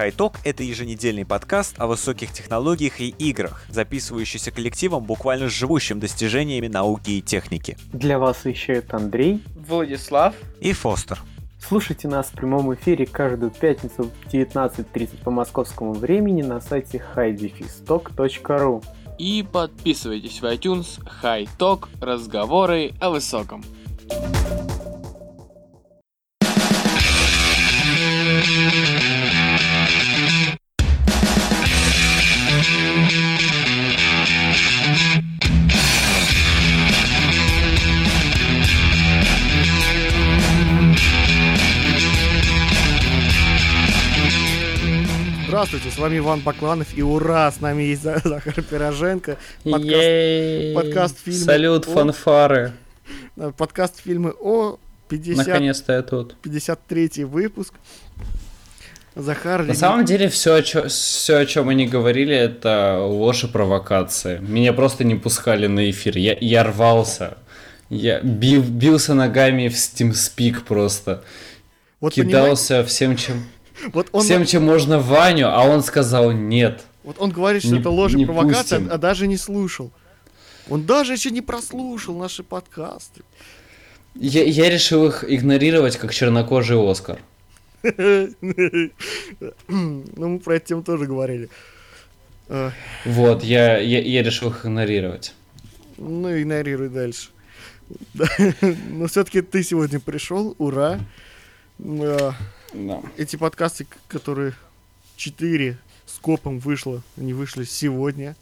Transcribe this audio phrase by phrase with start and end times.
[0.00, 7.10] High это еженедельный подкаст о высоких технологиях и играх, записывающийся коллективом, буквально живущим достижениями науки
[7.10, 7.76] и техники.
[7.92, 11.20] Для вас вещают Андрей, Владислав и Фостер.
[11.58, 18.82] Слушайте нас в прямом эфире каждую пятницу в 19.30 по московскому времени на сайте highdefistock.ru
[19.18, 23.62] И подписывайтесь в iTunes High Talk разговоры о высоком.
[45.62, 51.44] Здравствуйте, с вами Иван Бакланов, и ура, с нами есть Захар Пироженко, подкаст, подкаст фильма
[51.44, 51.90] Салют, о...
[51.90, 52.72] фанфары.
[53.58, 54.78] Подкаст фильмы о
[55.10, 55.36] 50...
[55.36, 56.34] Наконец-то я тут.
[56.40, 57.74] 53 выпуск.
[59.14, 59.64] Захар...
[59.64, 63.46] На самом деле, все о, чё, все, о чем мы не говорили, это ложь и
[63.46, 64.38] провокация.
[64.38, 66.16] Меня просто не пускали на эфир.
[66.16, 67.36] Я, я рвался.
[67.90, 71.22] Я бил, бился ногами в SteamSpeak просто.
[72.00, 72.88] Вот Кидался понимаете?
[72.88, 73.44] всем, чем...
[73.92, 74.22] Вот он...
[74.22, 76.82] Всем, чем можно Ваню, а он сказал нет.
[77.02, 78.94] Вот он говорит, что не, это ложь и провокация, пустим.
[78.94, 79.90] а даже не слушал.
[80.68, 83.22] Он даже еще не прослушал наши подкасты.
[84.14, 87.18] Я, я решил их игнорировать, как чернокожий Оскар.
[87.82, 88.34] Ну,
[90.16, 91.48] мы про эту тему тоже говорили.
[93.04, 95.34] Вот, я, я, я решил их игнорировать.
[95.96, 97.30] Ну, игнорируй дальше.
[98.90, 101.00] Но все-таки ты сегодня пришел, ура.
[102.72, 103.02] Да.
[103.16, 104.54] Эти подкасты, которые
[105.16, 108.36] 4 скопом вышло, они вышли сегодня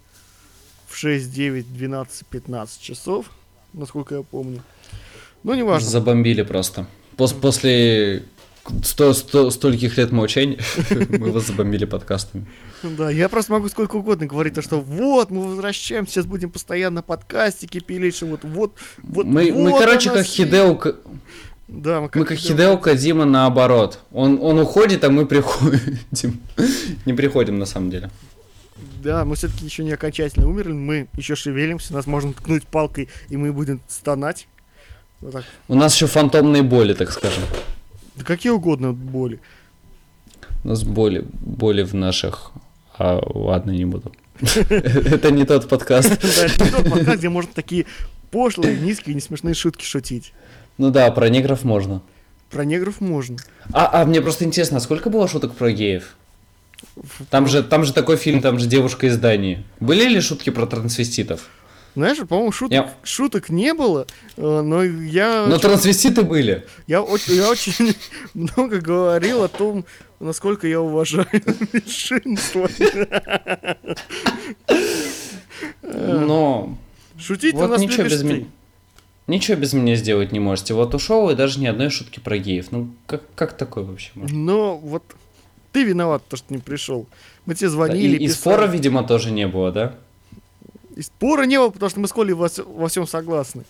[0.86, 3.30] в 6, 9, 12, 15 часов,
[3.72, 4.62] насколько я помню.
[5.42, 5.88] Ну, не важно.
[5.88, 6.86] Забомбили просто.
[7.16, 8.24] Пос после
[8.82, 10.58] сто, сто, стольких лет молчания
[11.08, 12.46] мы вас забомбили подкастами.
[12.82, 17.02] Да, я просто могу сколько угодно говорить, то, что вот, мы возвращаемся, сейчас будем постоянно
[17.02, 19.26] подкастики пилить, что вот, вот, вот.
[19.26, 20.80] Мы, вот мы короче, как Хидео...
[21.68, 24.00] Да, мы как, мы как Хидео Кадима наоборот.
[24.10, 26.40] Он, он уходит, а мы приходим.
[27.04, 28.10] Не приходим на самом деле.
[29.02, 33.36] Да, мы все-таки еще не окончательно умерли, мы еще шевелимся, нас можно ткнуть палкой, и
[33.36, 34.48] мы будем стонать.
[35.20, 35.44] Вот так.
[35.68, 37.42] У нас еще фантомные боли, так скажем.
[38.16, 39.40] Да какие угодно боли.
[40.64, 42.50] У нас боли, боли в наших...
[42.98, 44.12] А, ладно, не буду.
[44.40, 46.10] Это не тот подкаст.
[46.36, 47.86] Да, это не тот подкаст, где можно такие
[48.30, 50.32] пошлые, низкие, несмешные шутки шутить.
[50.78, 52.03] Ну да, про негров можно.
[52.50, 53.37] Про негров можно.
[53.72, 56.16] А, а мне просто интересно, а сколько было шуток про геев?
[57.31, 59.65] Там же, там же такой фильм, там же девушка из Дании.
[59.81, 61.49] Были ли шутки про трансвеститов?
[61.94, 62.94] Знаешь, по-моему, шуток, я...
[63.03, 64.06] шуток не было,
[64.37, 65.47] но я...
[65.49, 66.65] Но трансвеститы были.
[66.87, 67.97] Я, очень, я очень
[68.34, 69.84] много говорил о том,
[70.21, 71.27] насколько я уважаю
[71.72, 72.69] меньшинство.
[75.83, 76.78] Но...
[77.19, 78.47] Шутить вот у нас ничего без меня.
[79.28, 80.72] Ничего без меня сделать не можете.
[80.72, 82.72] Вот ушел и даже ни одной шутки про геев.
[82.72, 84.37] Ну, как, как такое вообще можно?
[84.37, 85.05] Но вот
[85.72, 87.06] ты виноват, то, что не пришел.
[87.44, 89.94] Мы тебе звонили, да, и, и спора, видимо, тоже не было, да?
[90.97, 93.65] И спора не было, потому что мы с Колей во, во всем согласны.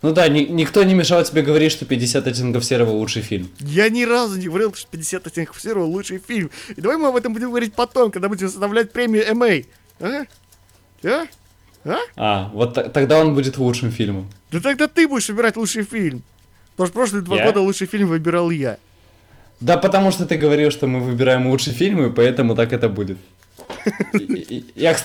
[0.00, 3.50] Ну да, ни, никто не мешал тебе говорить, что 50 оттенков серого лучший фильм.
[3.58, 6.50] Я ни разу не говорил, что 50 оттенков серого лучший фильм.
[6.74, 9.64] И давай мы об этом будем говорить потом, когда будем составлять премию МА.
[10.00, 10.24] А?
[11.04, 11.26] А?
[11.86, 11.98] А?
[12.16, 14.28] а, вот тогда он будет лучшим фильмом.
[14.50, 16.22] Да тогда ты будешь выбирать лучший фильм.
[16.72, 17.46] Потому что прошлые два я?
[17.46, 18.78] года лучший фильм выбирал я.
[19.60, 23.18] Да потому что ты говорил, что мы выбираем лучший фильм, и поэтому так это будет.
[24.74, 24.96] Я,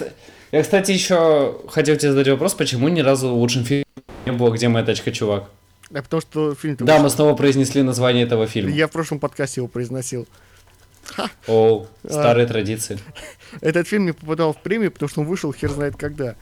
[0.52, 3.86] я, кстати, еще хотел тебе задать вопрос, почему ни разу лучшим фильмом
[4.26, 5.50] не было «Где моя тачка, чувак»?
[5.94, 6.78] А потому что фильм...
[6.80, 8.72] Да, мы снова произнесли название этого фильма.
[8.72, 10.28] Я в прошлом подкасте его произносил.
[11.48, 13.00] О, старые традиции.
[13.62, 16.36] Этот фильм не попадал в премию, потому что он вышел хер знает когда.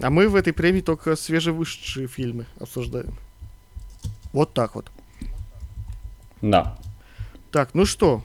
[0.00, 3.16] А мы в этой премии только свежевышедшие фильмы обсуждаем.
[4.32, 4.90] Вот так вот.
[6.40, 6.78] Да.
[7.50, 8.22] Так, ну что,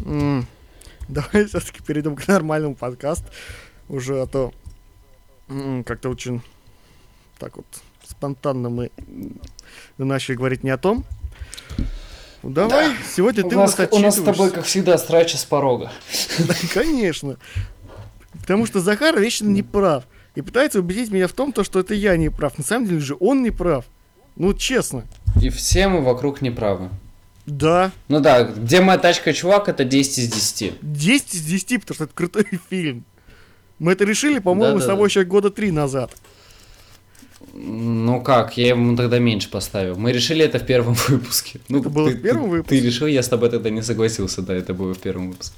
[0.00, 0.46] м-м,
[1.08, 3.26] давай все-таки перейдем к нормальному подкасту.
[3.88, 4.52] Уже, а то
[5.48, 6.42] м-м, как-то очень
[7.38, 7.66] так вот
[8.06, 8.90] спонтанно мы
[9.98, 11.04] начали говорить не о том.
[12.44, 12.94] Ну, давай, да.
[13.16, 15.90] сегодня ты у нас, у нас с тобой, как всегда, страча с порога.
[16.38, 17.38] Да, конечно.
[18.38, 20.04] Потому что Захар вечно не прав.
[20.34, 22.58] И пытается убедить меня в том, то, что это я не прав.
[22.58, 23.86] На самом деле же он не прав.
[24.36, 25.04] Ну, честно.
[25.40, 26.90] И все мы вокруг не правы.
[27.46, 27.92] Да.
[28.08, 30.74] Ну да, где моя тачка, чувак, это 10 из 10.
[30.82, 33.04] 10 из 10, потому что это крутой фильм.
[33.78, 35.12] Мы это решили, по-моему, да, да, с тобой да.
[35.12, 36.10] еще года три назад.
[37.66, 39.96] Ну как, я ему тогда меньше поставил.
[39.96, 41.60] Мы решили это в первом выпуске.
[41.68, 42.80] Ну, это было ты, в первом ты, выпуске?
[42.80, 45.56] Ты решил, я с тобой тогда не согласился, да, это было в первом выпуске.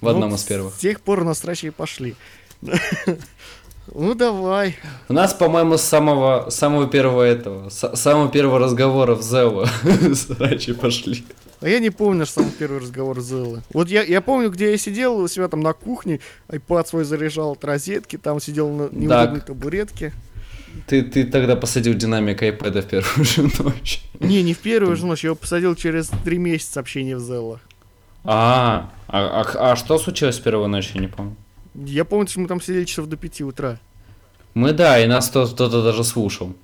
[0.00, 0.74] В одном Ну, из первых.
[0.74, 2.14] С тех пор у нас срачи и пошли.
[3.94, 4.76] Ну давай.
[5.08, 9.64] У нас, по-моему, с самого, самого первого этого, с самого первого разговора в Зео
[10.14, 11.24] срачи пошли.
[11.60, 13.62] А я не помню наш самый первый разговор с Зеллой.
[13.72, 17.52] Вот я, я помню, где я сидел у себя там на кухне, айпад свой заряжал
[17.52, 20.12] от розетки, там сидел на неудобной табуретке.
[20.86, 24.02] Ты, ты тогда посадил динамик iPad в первую же ночь.
[24.20, 27.60] Не, не в первую же ночь, я его посадил через три месяца общения в Зелла.
[28.24, 31.36] А, а, а, а что случилось в первую ночь, я не помню.
[31.74, 33.78] Я помню, что мы там сидели часов до 5 утра.
[34.54, 36.54] Мы, да, и нас кто- кто-то даже слушал.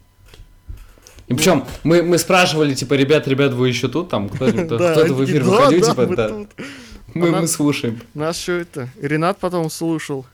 [1.28, 4.08] И причем мы, мы спрашивали, типа, ребят, ребят, вы еще тут?
[4.08, 6.46] Там кто-то, кто-то в эфир выходил, типа, да.
[7.14, 8.00] Мы, Она- мы слушаем.
[8.14, 8.88] Нас что это?
[9.00, 10.26] Ренат потом слушал.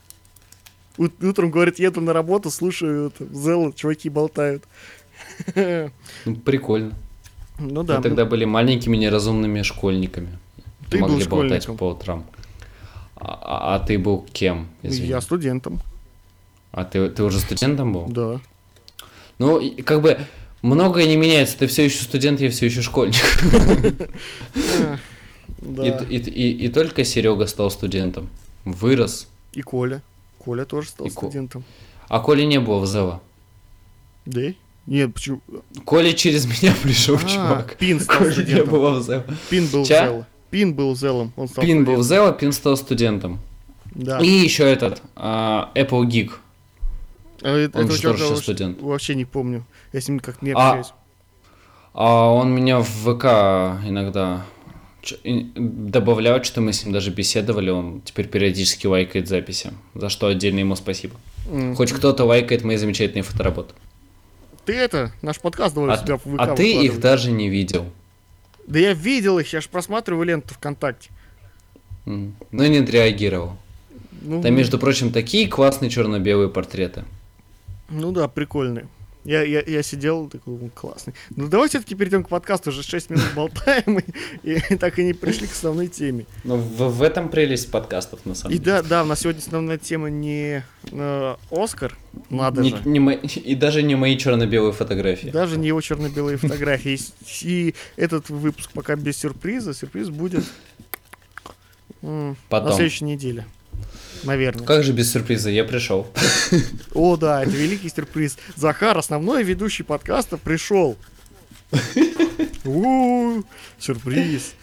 [0.99, 4.65] Ут- Утром, говорит, еду на работу, слушаю это, Зелла, чуваки болтают.
[5.55, 6.93] Ну, прикольно.
[7.59, 10.39] Ну Мы да, тогда были маленькими неразумными школьниками.
[10.91, 11.77] Ты был Могли болтать школьником.
[11.77, 12.27] по утрам.
[13.17, 14.69] А, а- а ты был кем?
[14.83, 15.09] Извини.
[15.09, 15.81] я студентом,
[16.71, 18.07] А ты, ты уже студентом был?
[18.07, 18.41] да.
[19.39, 20.19] Ну, как бы
[20.63, 21.59] многое не меняется.
[21.59, 23.17] Ты все еще студент, я все еще школьник.
[25.63, 28.29] И только Серега стал студентом.
[28.65, 29.29] Вырос.
[29.53, 30.03] И Коля.
[30.49, 31.63] Коля тоже стал И студентом.
[32.09, 33.21] А Коли не было в Зева.
[34.25, 34.41] Да?
[34.87, 35.43] Нет, почему?
[35.85, 37.77] Коля через меня пришел, А, чувак.
[37.77, 38.71] Пин стал Коли не студентом.
[38.71, 39.25] было в Зева.
[39.51, 40.07] Пин был Ча?
[40.07, 40.27] Зелла.
[40.49, 41.33] Пин был Зеллом.
[41.37, 42.03] Он стал Пин был в.
[42.03, 43.41] Зева, Пин стал студентом.
[43.95, 44.21] Да.
[44.21, 46.31] И еще этот, а, Apple Geek.
[47.43, 48.81] А э- он этого же тоже сейчас студент.
[48.81, 49.67] Вообще не помню.
[49.93, 50.95] Я с ним как не А, общаюсь.
[51.93, 54.47] А он меня в ВК иногда
[55.25, 57.71] добавляет, что мы с ним даже беседовали.
[57.71, 59.73] Он теперь периодически лайкает записи.
[59.95, 61.17] За что отдельно ему спасибо.
[61.51, 61.75] М.
[61.77, 63.75] Хоть кто-то лайкает мои замечательные фотоработы.
[64.65, 67.87] Ты это, наш подкаст давай А, себя в ВК а ты их даже не видел.
[68.67, 71.11] Да я видел их, я же просматриваю ленту ВКонтакте.
[72.05, 72.35] М.
[72.51, 73.57] Ну и не отреагировал.
[74.21, 77.05] Ну, Там, между прочим, такие классные черно-белые портреты.
[77.89, 78.89] ну да, прикольные.
[79.29, 81.13] Я, я, я сидел, такой, «М, классный.
[81.37, 83.99] Ну давай все-таки перейдем к подкасту, уже 6 минут болтаем,
[84.43, 86.25] и, и так и не пришли к основной теме.
[86.45, 88.71] Ну, в, в этом прелесть подкастов, на самом И деле.
[88.81, 91.95] да, да, у нас сегодня основная тема не э, Оскар,
[92.31, 92.81] надо Не- же.
[92.87, 95.29] не мои- и даже не мои черно-белые фотографии.
[95.29, 96.99] Даже не его черно-белые фотографии.
[97.43, 99.75] И И этот выпуск пока без сюрприза.
[99.75, 100.45] Сюрприз будет
[102.01, 102.35] на
[102.73, 103.45] следующей неделе.
[104.25, 104.67] Наверное.
[104.67, 105.51] Как же без сюрприза?
[105.51, 106.07] Я пришел.
[106.95, 108.37] О, да, это великий сюрприз.
[108.57, 110.97] Захар, основной ведущий подкаста, пришел.
[112.65, 113.43] У,
[113.79, 114.55] Сюрприз.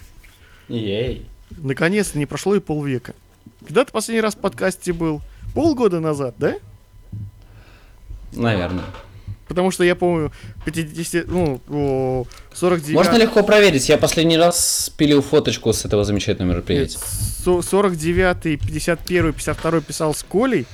[0.68, 1.26] Ей.
[1.52, 3.14] Наконец-то не прошло и полвека.
[3.62, 5.22] Когда ты последний раз в подкасте был?
[5.54, 6.56] Полгода назад, да?
[8.34, 8.86] Наверное.
[9.48, 10.32] Потому что я помню,
[10.66, 12.96] 50, ну, о, 49...
[12.96, 13.88] Можно легко проверить.
[13.90, 16.98] Я последний раз спилил фоточку с этого замечательного мероприятия.
[16.98, 20.66] со- 49-й, 51-й, 52-й писал с Колей,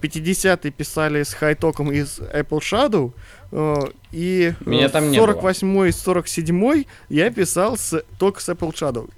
[0.00, 3.12] 50-й писали с Хайтоком из Apple Shadow,
[3.50, 3.76] э,
[4.12, 5.32] и э, Меня там не было.
[5.32, 9.10] 48-й, 47-й я писал с, только с Apple Shadow.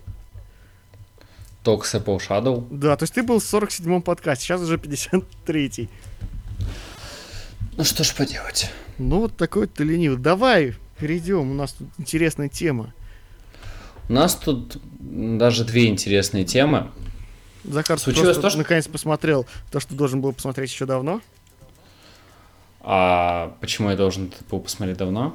[1.63, 2.67] Только с Apple Shadow.
[2.71, 5.89] Да, то есть ты был в 47-м подкасте, сейчас уже 53-й.
[7.77, 8.71] Ну что ж поделать.
[8.99, 10.19] Ну вот такой ты ленивый.
[10.19, 12.93] Давай перейдем, у нас тут интересная тема.
[14.09, 16.91] У нас тут даже две интересные темы.
[17.65, 21.21] Захар Случилось то, что- наконец посмотрел то, что должен был посмотреть еще давно.
[22.81, 25.35] А почему я должен это был посмотреть давно?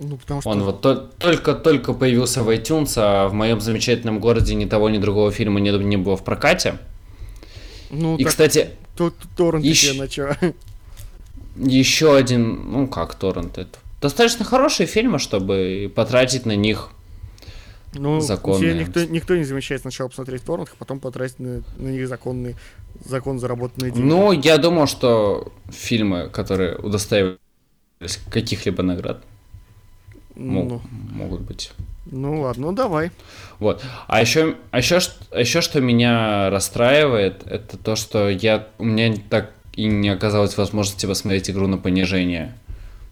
[0.00, 0.50] Ну, потому что...
[0.50, 4.98] Он вот то- только-только появился в iTunes, а в моем замечательном городе ни того, ни
[4.98, 6.78] другого фильма не, не было в прокате.
[7.90, 10.34] ну, И, так, кстати, тут торрент ищ- тебе на чё?
[11.56, 16.90] Еще один, ну как торрент, это достаточно хорошие фильмы, чтобы потратить на них.
[17.94, 18.74] Ну, Законные.
[18.74, 22.54] никто, никто не замечает сначала посмотреть торрент, а потом потратить на, на них законные,
[23.04, 24.06] закон заработанные деньги.
[24.06, 27.38] Ну, я думал, что фильмы, которые удостаивались
[28.30, 29.24] каких-либо наград,
[30.36, 30.80] ну,
[31.10, 31.72] могут быть.
[32.06, 33.10] ну ладно, ну давай.
[33.58, 33.82] Вот.
[34.06, 35.00] А еще, а еще,
[35.32, 40.56] а еще что меня расстраивает, это то, что я, у меня так и не оказалось
[40.56, 42.54] возможности посмотреть игру на понижение.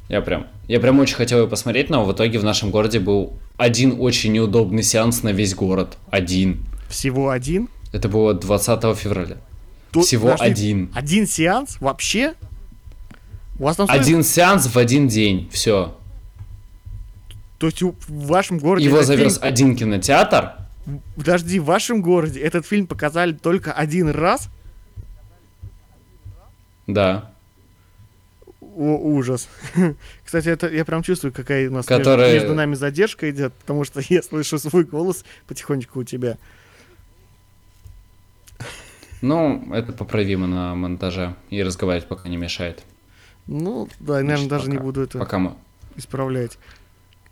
[0.08, 3.34] Я прям, я прям очень хотел ее посмотреть, но в итоге в нашем городе был
[3.56, 5.98] один очень неудобный сеанс на весь город.
[6.10, 6.64] Один.
[6.88, 7.68] Всего один.
[7.92, 9.36] Это было 20 февраля.
[9.90, 10.90] Тут, Всего подожди, один.
[10.94, 11.76] Один сеанс?
[11.80, 12.34] Вообще?
[13.58, 15.48] У вас там стоит- Один сеанс в один день.
[15.52, 15.94] Все.
[17.58, 17.94] То есть в
[18.26, 18.86] вашем городе...
[18.86, 20.52] Его завез фильм- один кинотеатр.
[21.16, 24.48] Подожди, в вашем городе этот фильм показали только один раз?
[26.88, 27.30] Да.
[28.60, 29.48] О, ужас.
[30.24, 33.84] Кстати, это я прям чувствую, какая у нас между- Которая- между, нами задержка идет, потому
[33.84, 36.36] что я слышу свой голос потихонечку у тебя.
[39.20, 41.34] Ну, это поправимо на монтаже.
[41.50, 42.82] И разговаривать пока не мешает.
[43.46, 45.54] Ну, да, наверное, Значит, даже не пока- буду это Пока мы,
[45.96, 46.58] исправлять.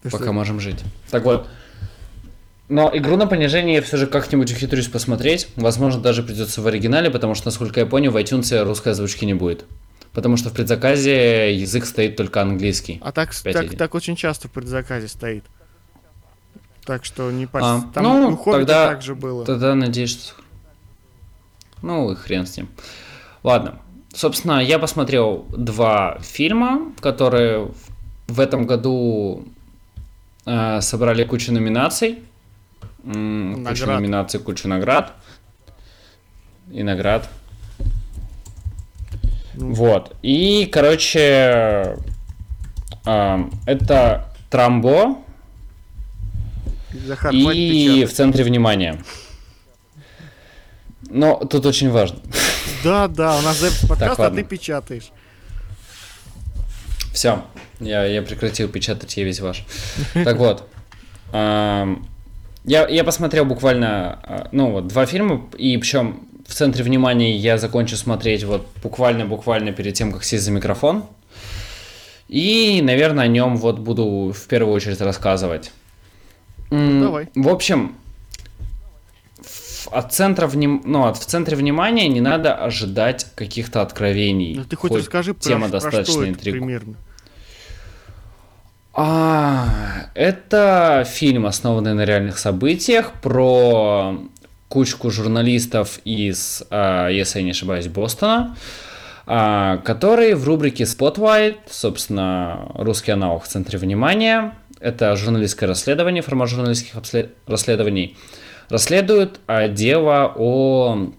[0.02, 0.82] Пока что- можем жить.
[1.10, 1.48] Так вот.
[2.68, 5.48] Но игру на понижение я все же как-нибудь ухитрюсь посмотреть.
[5.56, 9.34] Возможно, даже придется в оригинале, потому что, насколько я понял, в iTunes русской озвучки не
[9.34, 9.64] будет.
[10.12, 12.98] Потому что в предзаказе язык стоит только английский.
[13.04, 15.44] А так, так, так очень часто в предзаказе стоит.
[16.84, 17.86] Так что не А, парься.
[17.94, 19.44] Там ну, у тогда- так же было.
[19.44, 20.34] Тогда надеюсь, что...
[21.82, 22.68] Ну, и хрен с ним.
[23.42, 23.78] Ладно.
[24.14, 27.74] Собственно, я посмотрел два фильма, которые в-
[28.28, 29.44] в этом году
[30.46, 32.20] э, собрали кучу номинаций.
[33.06, 33.86] М, Наград.
[34.00, 35.12] номинаций, кучу наград.
[36.72, 37.28] И наград.
[39.54, 39.72] Ну.
[39.74, 40.16] Вот.
[40.22, 41.96] И, короче,
[43.06, 45.18] эм, это Трамбо
[47.06, 48.10] Захар, хватит и печатать.
[48.12, 49.02] в центре внимания.
[51.08, 52.18] Но тут очень важно.
[52.82, 54.42] Да, да, у нас запись подкаста, а ладно.
[54.42, 55.10] ты печатаешь.
[57.12, 57.44] Все,
[57.80, 59.64] я, я прекратил печатать, я весь ваш.
[60.12, 60.68] Так вот,
[62.66, 67.58] я, я посмотрел буквально, а, ну вот, два фильма, и причем в центре внимания я
[67.58, 71.04] закончу смотреть вот буквально-буквально перед тем, как сесть за микрофон.
[72.28, 75.70] И, наверное, о нем вот буду в первую очередь рассказывать.
[76.70, 77.28] М, Давай.
[77.34, 77.94] В общем,
[79.92, 80.82] от центра вним...
[80.84, 84.54] ну, от, в центре внимания не надо ожидать каких-то откровений.
[84.56, 86.94] Ну ты хоть, расскажи про, тема про достаточно что это интригу- примерно.
[88.98, 94.18] А, это фильм, основанный на реальных событиях, про
[94.68, 98.56] кучку журналистов из, а, если я не ошибаюсь, Бостона,
[99.26, 106.48] а, которые в рубрике Spotlight, собственно, русский аналог в центре внимания, это журналистское расследование, формат
[106.48, 106.94] журналистских
[107.46, 108.16] расследований,
[108.70, 111.10] расследуют а, дело о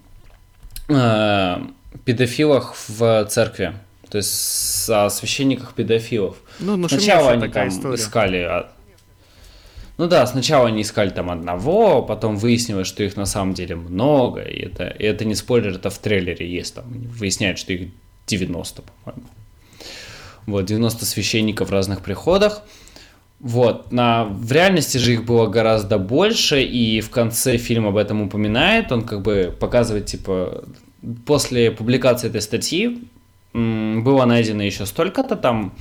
[2.05, 3.73] педофилах в церкви,
[4.09, 6.37] то есть о священниках педофилов.
[6.59, 7.95] Ну, Сначала они там история.
[7.95, 8.37] искали...
[8.37, 8.71] а-
[9.97, 14.41] Ну да, сначала они искали там одного, потом выяснилось, что их на самом деле много,
[14.41, 17.89] и это, и это не спойлер, это в трейлере есть, там выясняют, что их
[18.27, 19.27] 90, по-моему.
[20.45, 22.61] Вот, 90 священников в разных приходах.
[23.39, 28.21] Вот, на, в реальности же их было гораздо больше, и в конце фильм об этом
[28.21, 30.63] упоминает, он как бы показывает, типа,
[31.25, 33.03] после публикации этой статьи
[33.57, 35.73] было найдено еще столько-то там,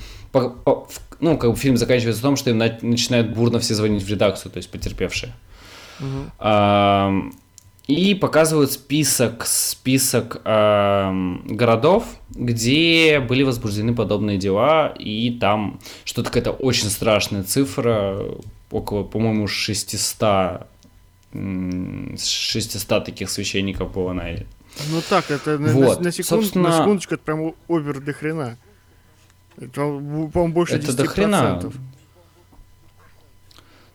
[1.21, 4.09] ну, как бы фильм заканчивается в том, что им на- начинают бурно все звонить в
[4.09, 5.33] редакцию, то есть потерпевшие.
[6.00, 6.30] Мгм.
[6.38, 7.33] Ам,
[7.88, 16.50] И показывают список, список ам, городов, где были возбуждены подобные дела, и там что-то какая-то
[16.50, 18.18] очень страшная цифра,
[18.73, 20.66] около, по-моему, 600,
[21.33, 24.47] м, 600 таких священников было найдено.
[24.90, 28.12] Ну так, это на, Вот, на- на секунд- собственно- на секундочку, это прям овер до
[28.12, 28.59] хрена.
[29.59, 30.97] Это, по-моему, больше Это 10%.
[30.97, 31.73] до хрена.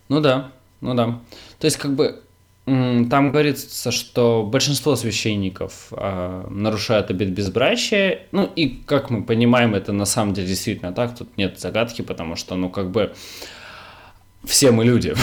[0.10, 1.20] Ну да, ну да.
[1.60, 2.22] То есть, как бы,
[2.66, 8.28] там говорится, что большинство священников а, нарушают обет безбрачия.
[8.32, 11.18] Ну, и, как мы понимаем, это на самом деле действительно так.
[11.18, 13.14] Тут нет загадки, потому что, ну, как бы,
[14.44, 15.16] все мы люди.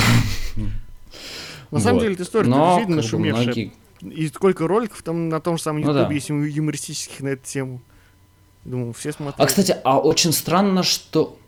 [1.70, 3.70] На самом деле, эта история Но, действительно нашумевшая.
[4.02, 6.14] И сколько роликов там на том же самом Ну Ютубе да.
[6.14, 7.80] есть юмористических на эту тему.
[8.64, 9.40] Думаю, все смотрят.
[9.40, 11.38] А, кстати, а очень странно, что,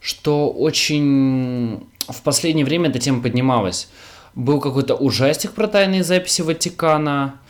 [0.00, 3.88] что очень в последнее время эта тема поднималась.
[4.34, 7.40] Был какой-то ужастик про тайные записи Ватикана.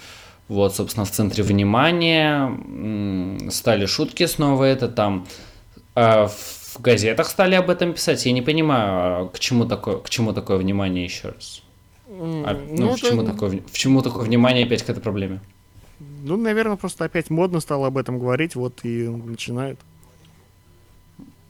[0.49, 3.51] Вот, собственно, в центре внимания.
[3.51, 5.27] Стали шутки снова это там.
[5.95, 8.25] а в газетах стали об этом писать.
[8.27, 11.63] Я не понимаю, а к чему такое, к чему такое внимание еще раз.
[12.19, 15.41] А, ну, в, это- чему такое, в чему такое внимание опять к этой проблеме?
[15.99, 19.79] Ну, наверное, просто опять модно стало об этом говорить, вот и начинают.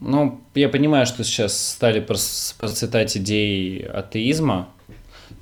[0.01, 4.69] Ну, я понимаю, что сейчас стали процветать идеи атеизма,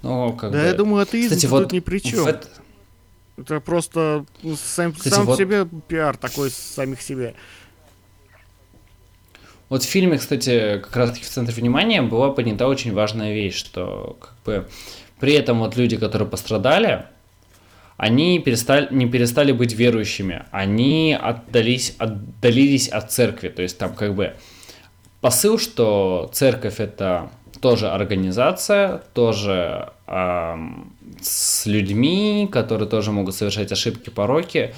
[0.02, 0.64] но как да, бы...
[0.64, 2.25] я думаю, атеизм Кстати, тут вот ни при чем.
[2.25, 2.49] в эт-
[3.37, 7.35] Это просто ну, сам, Кстати, сам вот- себе пиар такой самих себя.
[9.69, 13.57] Вот в фильме, кстати, как раз таки в центре внимания была поднята очень важная вещь,
[13.57, 14.69] что как бы
[15.21, 17.06] при этом вот люди, которые пострадали,
[17.97, 24.14] они перестали, не перестали быть верующими, они отдались, отдалились от церкви, то есть там как
[24.14, 24.35] бы
[25.21, 27.30] посыл, что церковь это
[27.61, 30.92] тоже организация, тоже ам,
[31.23, 34.75] с людьми, которые тоже могут совершать ошибки, пороки,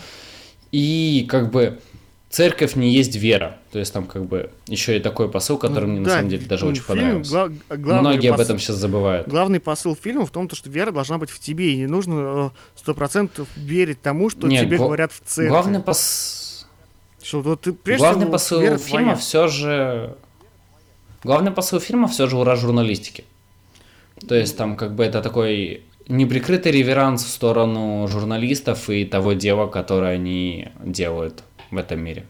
[0.70, 1.80] и как бы
[2.30, 3.56] церковь не есть вера.
[3.72, 6.28] То есть там как бы еще и такой посыл, который Ну, мне да, на самом
[6.30, 7.52] деле даже ну, очень фильм понравился.
[7.70, 9.28] гла- Многие об посыл- этом сейчас забывают.
[9.28, 12.52] Главный посыл фильма в том, то, что вера должна быть в тебе, и не нужно
[12.74, 15.48] сто процентов верить тому, что Нет, тебе гла- говорят в церкви.
[15.50, 16.66] Главный пос...
[17.22, 19.14] Что вот ты прежде Главный всего, посыл фильма твоя.
[19.16, 20.14] все же...
[21.24, 23.24] Главный посыл фильма все же ура журналистики.
[24.28, 29.66] То есть там как бы это такой неприкрытый реверанс в сторону журналистов и того дела,
[29.66, 32.26] которое они делают в этом мире.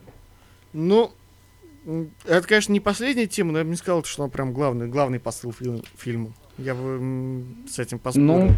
[0.73, 1.12] Ну,
[2.25, 5.21] это, конечно, не последняя тема, но я бы не сказал, что она прям главный, главный
[5.21, 6.33] посыл фи- фильма.
[6.59, 8.26] Я бы с этим поспорил.
[8.26, 8.55] Ну,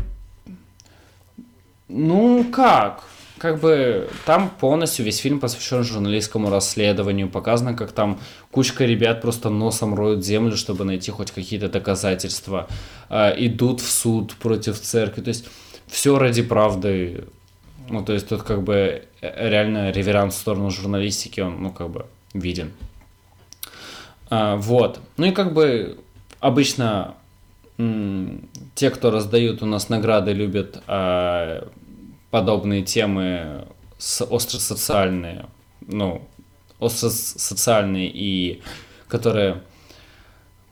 [1.88, 3.04] ну как?
[3.38, 7.28] Как бы там полностью весь фильм посвящен журналистскому расследованию.
[7.28, 8.18] Показано, как там
[8.50, 12.66] кучка ребят просто носом роют землю, чтобы найти хоть какие-то доказательства.
[13.08, 15.22] А, идут в суд против церкви.
[15.22, 15.48] То есть
[15.86, 17.26] все ради правды.
[17.88, 21.90] Ну, то есть тут как бы э, реально реверанс в сторону журналистики, он, ну, как
[21.90, 22.72] бы виден.
[24.30, 25.00] А, вот.
[25.16, 25.98] Ну и как бы
[26.40, 27.14] обычно
[28.74, 31.68] те, кто раздают у нас награды, любят а,
[32.30, 33.66] подобные темы
[33.98, 35.46] с остросоциальные,
[35.86, 36.26] ну,
[36.80, 38.62] остросоциальные и
[39.06, 39.62] которые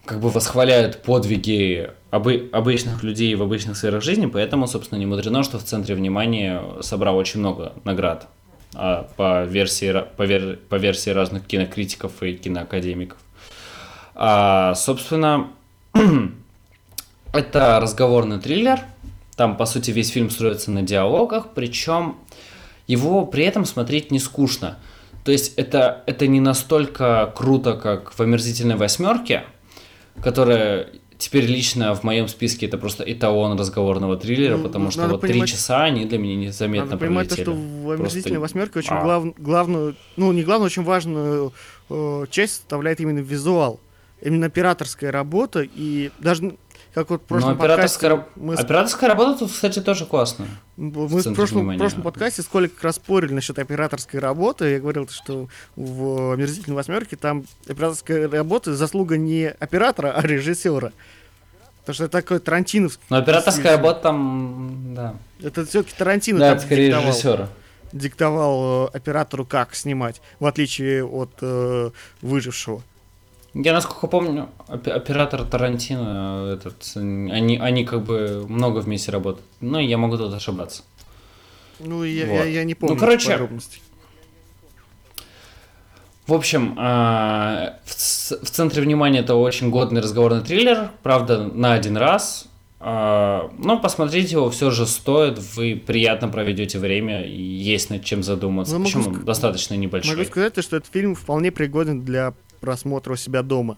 [0.06, 5.42] как бы восхваляют подвиги обы- обычных людей в обычных сферах жизни, поэтому, собственно, не мудрено,
[5.42, 8.28] что в центре внимания собрал очень много наград
[8.74, 13.18] а, по, версии, по, вер- по версии разных кинокритиков и киноакадемиков.
[14.14, 15.48] А, собственно,
[17.32, 18.80] это разговорный триллер.
[19.36, 22.16] Там, по сути, весь фильм строится на диалогах, причем
[22.86, 24.78] его при этом смотреть не скучно.
[25.24, 29.42] То есть это, это не настолько круто, как в «Омерзительной восьмерке»,
[30.22, 35.12] которая теперь лично в моем списке это просто эталон разговорного триллера, Ну, потому что надо
[35.14, 37.54] вот три понимать- часа они для меня незаметно Надо понимать, то, пролетели.
[37.56, 39.02] что в «Омерзительной Просто- восьмерке» очень А.
[39.02, 41.52] глав- главную, ну, не главную, очень важную
[41.88, 43.80] э, часть составляет именно визуал.
[44.22, 46.56] Именно операторская работа, и даже
[46.96, 50.48] как вот в Но прошлом операторская, подкасте раб- мы операторская работа тут, кстати, тоже классная.
[50.78, 51.78] Мы в в прошлом, внимания.
[51.78, 54.70] прошлом подкасте с Колей как раз спорили насчет операторской работы.
[54.70, 60.92] Я говорил, что в «Омерзительной восьмерке» там операторская работа заслуга не оператора, а режиссера.
[61.80, 63.04] Потому что это такой Тарантиновский.
[63.10, 65.14] Но операторская работа там, да.
[65.42, 67.48] Это все-таки Тарантино Да, это скорее диктовал, режиссера.
[67.92, 71.90] диктовал, э, оператору, как снимать, в отличие от э,
[72.22, 72.82] выжившего.
[73.64, 79.46] Я, насколько помню, оп- оператор Тарантино, этот, они, они как бы много вместе работают.
[79.60, 80.82] Но я могу тут ошибаться.
[81.80, 82.34] Ну, я, Вот.
[82.34, 83.80] я, я не Ну, помню короче, подробностей.
[86.26, 87.94] В общем, а, в,
[88.50, 92.48] центре внимания это очень годный разговорный триллер, правда, на один раз.
[92.80, 98.22] А, Но посмотреть его все же стоит, вы приятно проведете время, и есть над чем
[98.22, 98.76] задуматься.
[98.76, 100.16] Ну, он ск- достаточно небольшой.
[100.16, 102.34] Могу сказать, то, что этот фильм вполне пригоден для
[102.66, 103.76] просмотра у себя дома.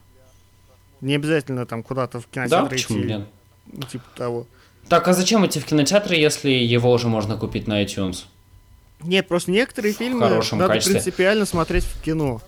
[1.02, 3.06] Не обязательно там куда-то в Да, кинотеатр почему идти.
[3.08, 3.28] нет?
[3.70, 4.46] ну, Типа того.
[4.88, 8.24] Так, а зачем идти в кинотеатры, если его уже можно купить на iTunes?
[9.02, 10.94] Нет, просто некоторые фильмы хорошем надо качестве.
[10.94, 12.40] принципиально смотреть в кино.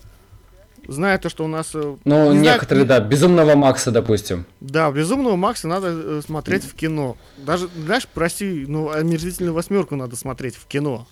[0.87, 1.69] Зная то, что у нас...
[1.75, 4.47] э, Ну, не знаю, некоторые, да, Безумного Макса, допустим.
[4.59, 7.17] Да, «Безумного Макса» надо э, смотреть в кино.
[7.37, 11.07] Даже, знаешь, прости, ну, «Омерзительную восьмерку» надо смотреть в кино.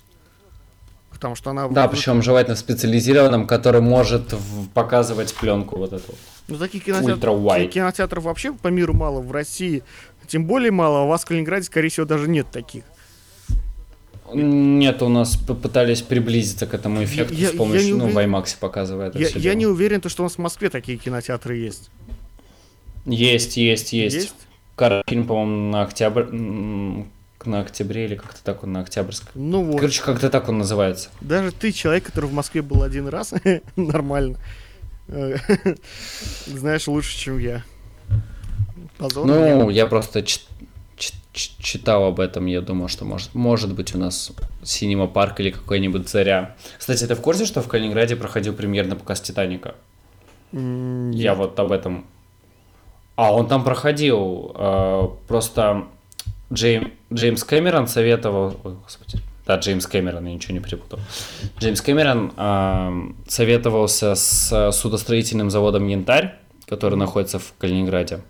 [1.20, 1.68] Потому что она...
[1.68, 6.16] Да, причем желательно в специализированном, который может в- показывать пленку вот эту.
[6.48, 9.84] Ну, таких кинотеатров, кинотеатров вообще по миру мало, в России
[10.28, 12.84] тем более мало, а у вас в Калининграде, скорее всего, даже нет таких.
[14.34, 18.36] Нет, у нас попытались приблизиться к этому эффекту Я- с помощью, я ну, в уверен-
[18.36, 21.90] IMAX показывает Я, я не уверен, то, что у нас в Москве такие кинотеатры есть.
[23.06, 24.16] Есть, есть, есть.
[24.16, 24.36] Есть?
[24.76, 26.26] Кар- Фильм, по-моему, на октябрь...
[27.50, 29.30] На октябре или как-то так он на октябрьском.
[29.34, 29.78] Ну вот.
[29.80, 31.10] Короче, как-то так он называется.
[31.22, 33.34] Даже ты, человек, который в Москве был один раз,
[33.76, 34.38] нормально.
[35.08, 35.36] э,
[36.46, 37.64] Знаешь лучше, чем я.
[38.98, 39.26] Позор.
[39.26, 40.46] Ну, я просто чит-
[40.98, 44.32] чит- чит- читал об этом, я думаю, что может, может быть у нас
[44.64, 46.56] Синема Парк или какой-нибудь Заря.
[46.78, 49.76] Кстати, ты в курсе, что в Калининграде проходил премьерный показ Титаника?
[50.52, 52.06] Я вот об этом.
[53.16, 54.52] А, он там проходил.
[54.56, 55.86] э, просто
[56.52, 58.56] Джейм- Джеймс Кэмерон советовал.
[58.64, 59.20] Ой, господи.
[59.46, 61.00] Да, Джеймс Кэмерон, я ничего не перепутал.
[61.60, 66.36] Джеймс Кэмерон э, советовался с судостроительным заводом Янтарь,
[66.68, 68.22] который находится в Калининграде,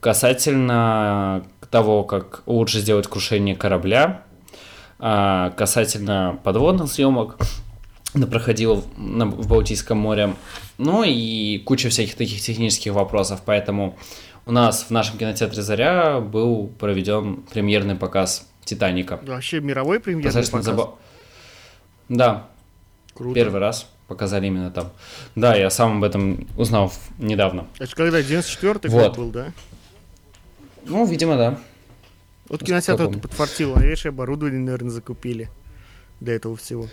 [0.00, 4.22] касательно того, как лучше сделать крушение корабля,
[4.98, 7.36] а, касательно подводных съемок,
[8.14, 10.34] она проходила на- в Балтийском море,
[10.78, 13.98] ну и куча всяких таких технических вопросов, поэтому
[14.48, 19.20] у нас в нашем кинотеатре «Заря» был проведен премьерный показ «Титаника».
[19.22, 20.74] Вообще мировой премьерный Достаточно показ.
[20.74, 20.94] заба-
[22.08, 22.48] Да,
[23.14, 23.34] Круто.
[23.34, 24.90] Первый раз показали именно там.
[25.34, 27.66] Да, я сам об этом узнал недавно.
[27.78, 29.08] Это когда, 94-й Вот.
[29.08, 29.52] год был, да?
[30.86, 31.58] Ну, видимо, да.
[32.48, 33.20] Вот кинотеатр помню.
[33.20, 35.50] подфартило, а видишь, оборудование, наверное, закупили
[36.20, 36.88] для этого всего.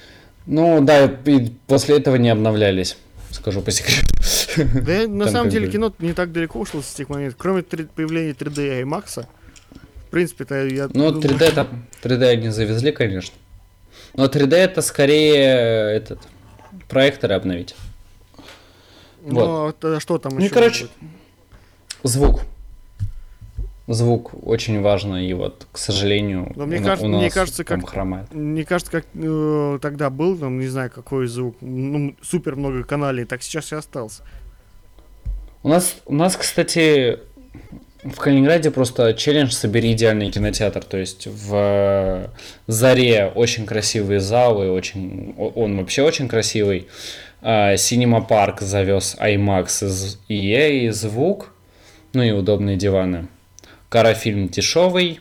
[0.45, 2.97] Ну, да, и после этого не обновлялись,
[3.31, 4.05] скажу по секрету.
[4.57, 7.37] Да, на самом деле кино не так далеко ушло с этих моментов.
[7.39, 9.25] Кроме появления 3D и IMAX,
[10.07, 13.35] в принципе-то я Ну, думаю, 3D там, 3D они завезли, конечно.
[14.13, 15.45] Но 3D это скорее
[15.95, 16.19] этот
[16.87, 17.75] проекторы обновить.
[19.25, 19.45] Ну, вот.
[19.47, 20.53] а тогда что там Ну, еще?
[20.53, 22.11] короче, может быть?
[22.11, 22.41] Звук.
[23.87, 27.63] Звук очень важно, и вот, к сожалению, Но мне у, кажется- у мне нас кажется,
[27.63, 28.33] там как- хромает.
[28.33, 33.25] Мне кажется, как э, тогда был, там, не знаю, какой звук, ну, супер много каналей,
[33.25, 34.23] так сейчас и остался.
[35.65, 37.17] У нас, у нас, кстати,
[38.03, 40.83] в Калининграде просто челлендж «Собери идеальный кинотеатр».
[40.83, 42.29] То есть в
[42.67, 46.85] Заре очень красивые залы, очень, он вообще очень красивый.
[47.41, 51.51] Синема Парк завез IMAX и звук,
[52.13, 53.27] ну и удобные диваны.
[53.89, 55.19] Карафильм дешевый,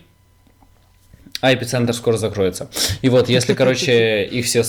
[1.41, 2.69] а эпицентр скоро закроется.
[3.03, 4.65] И вот, если, короче, их все...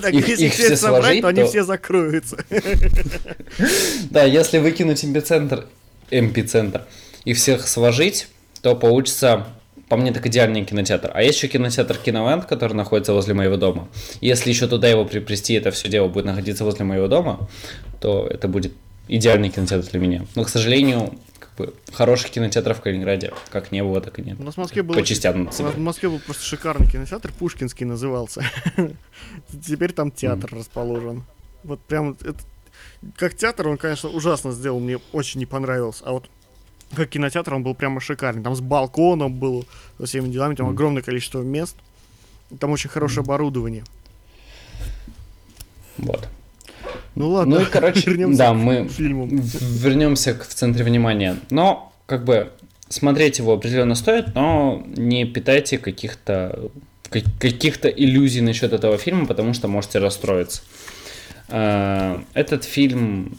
[0.00, 2.36] Так, Их- если их все собрать, сложить, то они все закроются.
[4.10, 5.66] Да, если выкинуть эпицентр,
[6.10, 6.82] эпицентр
[7.24, 8.28] и всех сложить,
[8.62, 9.46] то получится,
[9.88, 11.10] по мне, так идеальный кинотеатр.
[11.14, 13.88] А есть еще кинотеатр Киновент, который находится возле моего дома.
[14.20, 17.48] Если еще туда его приплести, это все дело будет находиться возле моего дома,
[18.00, 18.72] то это будет
[19.08, 20.26] идеальный кинотеатр для меня.
[20.34, 21.14] Но, к сожалению,
[21.58, 24.38] бы, хороших кинотеатров в Калининграде как не было, так и нет.
[24.40, 27.32] У нас в Москве был По частям у нас в Москве был просто шикарный кинотеатр,
[27.38, 28.44] Пушкинский назывался.
[29.66, 31.24] Теперь там театр расположен.
[31.64, 32.34] Вот прям это-
[33.16, 36.04] как театр он, конечно, ужасно сделал, мне очень не понравился.
[36.04, 36.28] А вот
[36.94, 38.42] как кинотеатр он был прямо шикарный.
[38.42, 39.66] Там с балконом был,
[39.98, 41.76] со всеми делами, там огромное количество мест.
[42.58, 43.84] Там очень хорошее оборудование.
[45.98, 46.28] Вот.
[47.18, 49.26] Ну ладно, Ну и, короче, вернемся да, к мы фильму.
[49.28, 51.36] вернемся к- в центре внимания.
[51.50, 52.50] Но, как бы,
[52.88, 56.70] смотреть его определенно стоит, но не питайте каких-то
[57.10, 60.62] ка- каких-то иллюзий насчет этого фильма, потому что можете расстроиться.
[61.48, 63.36] Э, Этот фильм,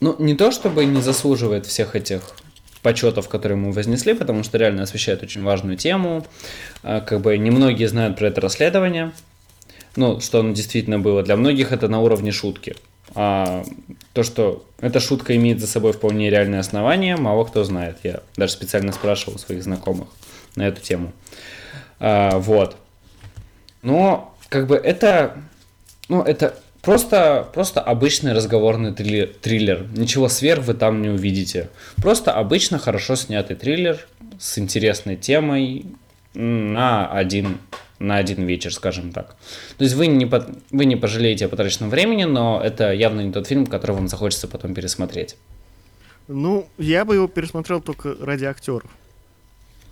[0.00, 2.36] ну, не то чтобы не заслуживает всех этих
[2.82, 6.26] почетов, которые мы вознесли, потому что реально освещает очень важную тему.
[6.82, 9.12] Э, Как бы немногие знают про это расследование,
[9.96, 11.22] ну, что оно действительно было.
[11.22, 12.76] Для многих это на уровне шутки.
[13.14, 13.64] А
[14.12, 17.98] то, что эта шутка имеет за собой вполне реальное основание, мало кто знает.
[18.02, 20.08] Я даже специально спрашивал своих знакомых
[20.56, 21.12] на эту тему.
[22.00, 22.76] А, вот.
[23.82, 25.36] Но, как бы, это...
[26.08, 29.86] Ну, это просто, просто обычный разговорный триллер, триллер.
[29.96, 31.70] Ничего сверх вы там не увидите.
[31.96, 34.06] Просто обычно хорошо снятый триллер
[34.38, 35.86] с интересной темой
[36.34, 37.58] на один,
[37.98, 39.36] на один вечер, скажем так.
[39.78, 43.32] То есть вы не, по- вы не пожалеете о потраченном времени, но это явно не
[43.32, 45.36] тот фильм, который вам захочется потом пересмотреть.
[46.28, 48.90] Ну, я бы его пересмотрел только ради актеров.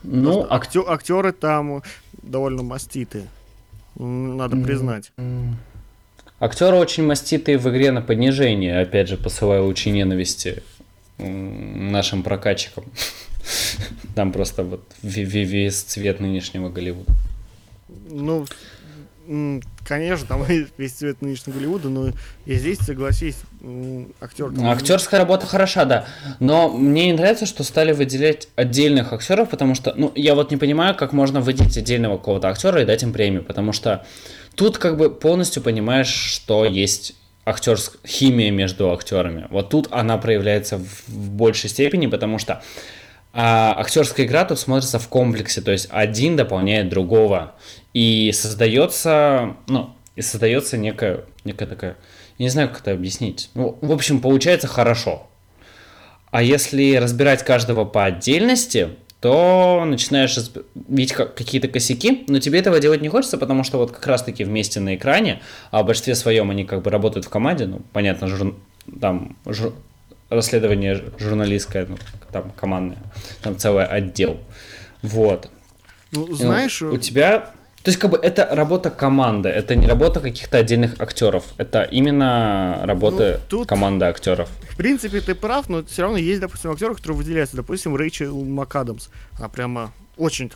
[0.03, 1.83] Ну, а Актё- актеры там
[2.23, 3.27] довольно маститые.
[3.95, 5.12] Надо признать.
[6.41, 10.62] Актеры очень маститые в игре на понижение, опять же, посылая лучи ненависти
[11.19, 12.85] нашим прокатчикам.
[14.17, 17.12] Там просто вот весь цвет нынешнего Голливуда.
[18.11, 18.46] Ну,
[19.85, 20.44] конечно, там
[20.78, 22.11] весь цвет нынешнего Голливуда, но
[22.46, 23.37] и здесь, согласись,
[24.20, 24.50] актер...
[24.50, 26.07] Ну, Актерская работа хороша, да.
[26.40, 30.57] Но мне не нравится, что стали выделять отдельных актеров, потому что, ну, я вот не
[30.57, 34.05] понимаю, как можно выделить отдельного какого-то актера и дать им премию, потому что
[34.55, 37.98] тут как бы полностью понимаешь, что есть актерск...
[38.07, 39.46] химия между актерами.
[39.50, 42.62] Вот тут она проявляется в, в большей степени, потому что
[43.35, 47.55] а, актерская игра тут смотрится в комплексе, то есть один дополняет другого.
[47.94, 51.96] И создается, ну, и создается некая, некая такая,
[52.38, 53.50] я не знаю, как это объяснить.
[53.55, 55.28] Ну, в общем, получается хорошо.
[56.31, 60.37] А если разбирать каждого по отдельности, то начинаешь
[60.88, 64.42] видеть как- какие-то косяки, но тебе этого делать не хочется, потому что вот как раз-таки
[64.42, 68.26] вместе на экране, а в большинстве своем они как бы работают в команде, ну, понятно,
[68.26, 68.57] жур-
[69.00, 69.74] там жур-
[70.31, 71.98] расследование журналистское, ну,
[72.33, 72.98] там командное,
[73.42, 74.38] там целый отдел.
[75.02, 75.50] Вот.
[76.11, 77.50] Ну, Ну, знаешь, у тебя...
[77.83, 82.79] То есть, как бы, это работа команды, это не работа каких-то отдельных актеров, это именно
[82.85, 84.49] работа Ну, тут- команды актеров.
[84.71, 87.57] в принципе, ты прав, но все равно есть, допустим, актеры, которые выделяются.
[87.57, 89.09] Допустим, Рэйчел МакАдамс.
[89.38, 90.53] Она прямо очень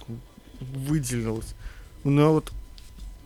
[0.60, 1.54] выделилась.
[2.04, 2.52] Но вот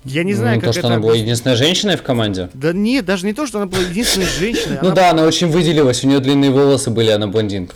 [0.05, 2.49] я не знаю, ну, как то, что это она была единственной женщиной в команде.
[2.55, 4.79] Да нет, даже не то, что она была единственной женщиной.
[4.83, 7.75] Ну да, она очень выделилась, у нее длинные волосы были, она блондинка.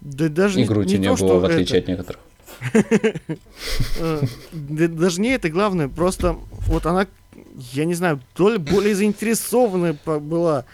[0.00, 1.84] да даже И не- грудь не у нее то, была, что в отличие это.
[1.84, 2.20] от некоторых.
[3.98, 6.36] Э, да даже не это главное, просто
[6.66, 7.06] вот она
[7.72, 10.64] я не знаю, то ли более заинтересованная была.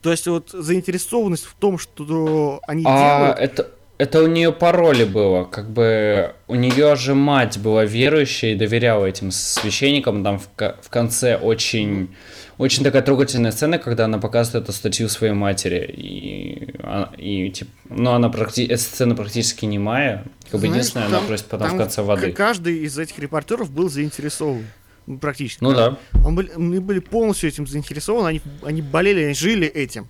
[0.00, 3.38] То есть вот заинтересованность в том, что они А делают.
[3.38, 8.52] это, это у нее по роли было, как бы у нее же мать была верующая
[8.52, 10.24] и доверяла этим священникам.
[10.24, 12.14] Там в, в конце очень,
[12.62, 15.84] очень такая трогательная сцена, когда она показывает эту статью своей матери.
[15.96, 20.24] И, а- и типа, ну, она практи- эта сцена практически немая.
[20.50, 22.32] Как бы единственное, она просит потом там в конце воды.
[22.32, 24.64] Каждый из этих репортеров был заинтересован.
[25.06, 25.62] Ну, Практически.
[25.64, 25.98] Ну да.
[26.24, 30.08] Он были, они были полностью этим заинтересованы, они, они болели, они жили этим.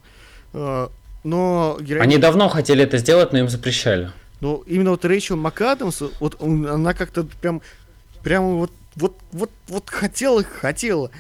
[0.53, 0.89] Э,
[1.25, 4.11] Но героиня- Они давно хотели это сделать, но им запрещали.
[4.41, 7.63] Но именно вот Рэйчел МакАдамс, вот он- она как-то прям,
[8.25, 11.11] прям вот, вот, вот, вот хотела, хотела.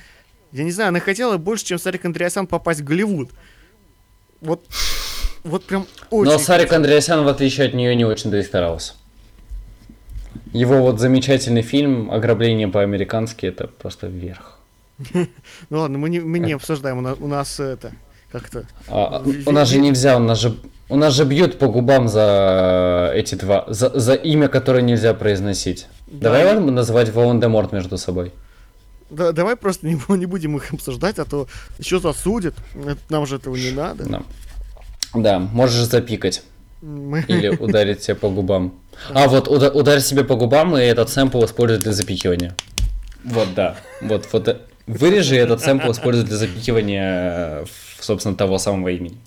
[0.52, 3.30] Я не знаю, она хотела больше, чем Сарик Андреасян попасть в Голливуд.
[4.40, 4.64] Вот,
[5.44, 6.30] вот прям очень.
[6.30, 8.94] Но Сарик Андреасян, в отличие от нее, не очень-то и старался.
[10.52, 14.58] Его вот замечательный фильм «Ограбление по-американски» это просто вверх.
[15.70, 17.92] Ну ладно, мы не, мы не обсуждаем, у нас, у нас это,
[18.30, 18.66] как-то...
[18.88, 20.54] А, у нас же нельзя, у нас же,
[20.90, 25.86] у нас же бьют по губам за эти два, за, за имя, которое нельзя произносить.
[26.06, 28.32] Давай ладно, называть Волан-де-Морт между собой.
[29.12, 31.46] Да, давай просто не, не будем их обсуждать, а то
[31.78, 32.54] еще засудят.
[32.74, 34.04] Это- Нам же этого не надо.
[34.08, 34.22] Да.
[35.14, 36.42] Да, можешь запикать
[36.80, 38.74] Мы- или ударить себя по губам.
[39.10, 42.56] А, вот уда- ударь себе по губам, и этот сэмпл используют для запикивания.
[43.24, 43.76] Вот, да.
[44.00, 47.64] Вот, вот э, вырежи этот сэмпл используют для запикивания, э,
[48.00, 49.18] собственно, того самого имени.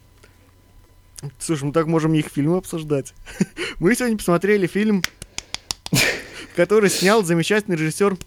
[1.40, 3.14] Слушай, мы так можем их фильмы обсуждать.
[3.80, 5.02] Мы сегодня посмотрели фильм,
[6.56, 8.18] который снял замечательный режиссер.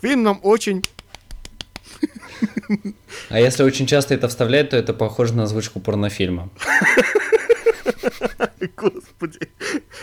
[0.00, 0.82] Фильм нам очень...
[3.28, 6.50] А если очень часто это вставлять, то это похоже на озвучку порнофильма.
[8.76, 9.38] Господи,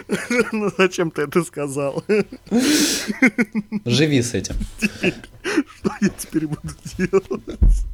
[0.51, 2.03] ну зачем ты это сказал?
[3.86, 4.55] Живи с этим.
[4.79, 7.86] Что я теперь буду делать?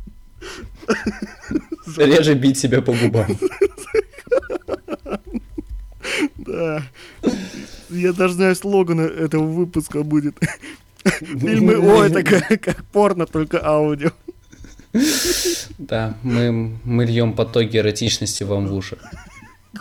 [1.97, 3.37] Реже бить себя по губам.
[6.37, 6.83] Да.
[7.89, 10.35] Я даже знаю слоган этого выпуска будет.
[11.21, 14.11] Фильмы, о, это как, как порно, только аудио.
[15.77, 18.97] Да, мы, мы льем потоки эротичности вам в уши.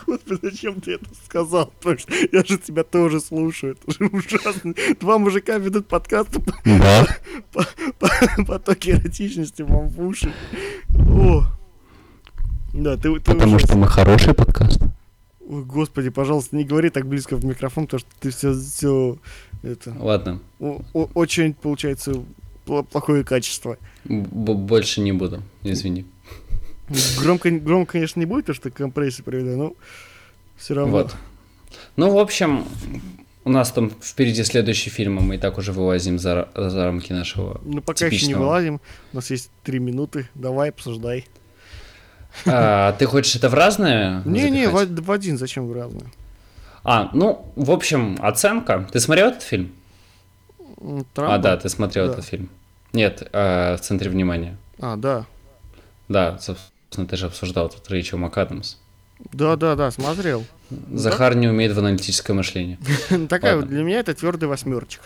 [0.05, 1.73] Господи, зачем ты это сказал?
[1.79, 3.75] Потому что я же тебя тоже слушаю.
[3.75, 4.75] Это же ужасно.
[4.99, 6.29] Два мужика ведут подкаст
[6.63, 7.07] Да.
[7.51, 7.65] по-
[7.97, 10.31] по- потоки эротичности вам в уши.
[10.95, 11.43] О.
[12.73, 13.73] Да, ты, ты ужас.
[13.73, 14.79] мы хороший подкаст.
[15.49, 19.17] Ой, господи, пожалуйста, не говори так близко в микрофон, потому что ты все, все
[19.63, 22.13] это Ладно, о- о- очень получается
[22.67, 23.77] пл- плохое качество.
[24.05, 26.05] б- больше не буду, извини.
[27.19, 29.73] Громко, громко, конечно, не будет, потому что компрессия приведу, но
[30.57, 30.91] все равно.
[30.91, 31.15] Вот.
[31.95, 32.65] Ну, в общем,
[33.43, 37.11] у нас там впереди следующий фильм, а мы и так уже вылазим за, за рамки
[37.13, 38.43] нашего Ну, пока еще не типичного.
[38.43, 38.81] вылазим.
[39.13, 40.27] У нас есть три минуты.
[40.35, 41.25] Давай, обсуждай.
[42.45, 44.21] А, ты хочешь это в разное?
[44.25, 46.05] Не-не, в, один зачем в разные?
[46.83, 48.87] А, ну, в общем, оценка.
[48.91, 49.71] Ты смотрел этот фильм?
[50.79, 51.37] М, А, Трампа?
[51.39, 52.13] да, ты смотрел Да.
[52.13, 52.49] этот фильм.
[52.93, 54.57] Нет, э, в центре внимания.
[54.79, 55.25] А, да.
[56.07, 58.77] Да, собственно, ты же обсуждал тут Рэйчел МакАдамс.
[59.33, 60.45] Да, да, да, смотрел.
[60.93, 62.77] Захар не умеет в аналитическое мышление.
[63.29, 65.05] Такая вот для меня это твердый восьмерочка.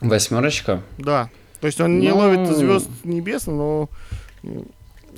[0.00, 0.82] Восьмерочка.
[0.98, 1.30] Да.
[1.60, 2.16] То есть он не Ну.
[2.18, 3.88] ловит звезд небес, но.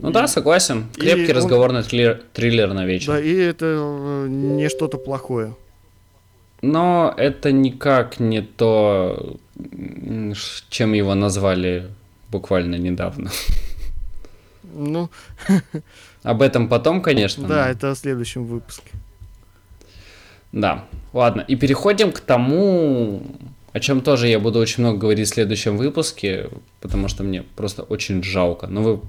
[0.00, 0.86] Ну да, согласен.
[0.96, 3.12] И Крепкий он- разговорный триллер, триллер на вечер.
[3.12, 5.54] Да, и это э, не что-то плохое.
[6.62, 9.36] Но это никак не то,
[10.70, 11.88] чем его назвали
[12.30, 13.30] буквально недавно.
[14.74, 15.08] Ну,
[16.22, 17.46] Об этом потом, конечно.
[17.46, 18.90] да, но- это в следующем выпуске.
[20.52, 20.84] Да.
[21.12, 23.22] Ладно, и переходим к тому,
[23.72, 26.48] о чем тоже я буду очень много говорить в следующем выпуске,
[26.80, 28.66] потому что мне просто очень жалко.
[28.66, 29.00] Но вы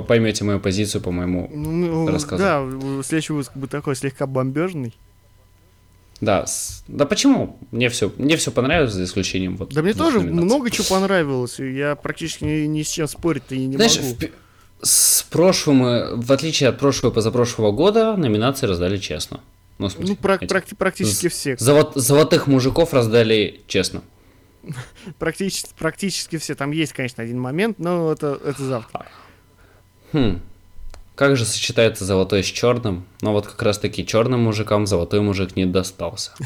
[0.00, 1.50] поймете мою позицию, по-моему.
[1.54, 2.78] Ну, ну, Рассказывай.
[2.98, 4.94] да, следующий выпуск будет такой слегка бомбежный.
[6.20, 7.58] Да, с- да почему?
[7.72, 9.72] Мне все, мне все понравилось, за исключением вот.
[9.74, 10.44] Да мне тоже номинаций.
[10.44, 11.58] много чего понравилось.
[11.58, 14.14] Я практически ни, ни с чем спорить-то и не Знаешь, могу.
[14.14, 19.40] в с прошлым, э, в отличие от прошлого и позапрошлого года, номинации раздали честно.
[19.78, 21.54] Ну, смысле, Ну, прак- практи- практически все.
[21.54, 24.02] Золот- золотых мужиков раздали честно.
[25.18, 26.54] Практически, практически все.
[26.54, 29.06] Там есть, конечно, один момент, но это, это завтра.
[30.12, 30.40] Хм.
[31.14, 33.06] Как же сочетается золотой с черным?
[33.20, 36.32] Но вот как раз таки черным мужикам золотой мужик не достался.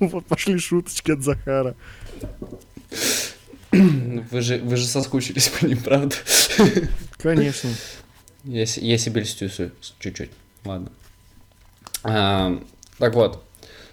[0.00, 1.76] Ну, вот пошли шуточки от Захара.
[3.70, 6.14] Вы же, вы же соскучились по ним, правда?
[7.18, 7.70] Конечно.
[8.44, 9.48] Я, я себе льстю
[9.98, 10.30] чуть-чуть.
[10.64, 10.90] Ладно.
[12.04, 12.62] А,
[12.98, 13.44] так вот.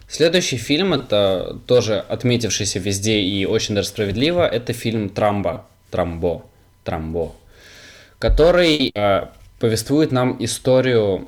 [0.07, 6.45] Следующий фильм, это тоже отметившийся везде и очень даже справедливо, это фильм «Трамбо», «Трамбо»,
[6.83, 7.33] «Трамбо»,
[8.21, 9.25] который э,
[9.59, 11.27] повествует нам историю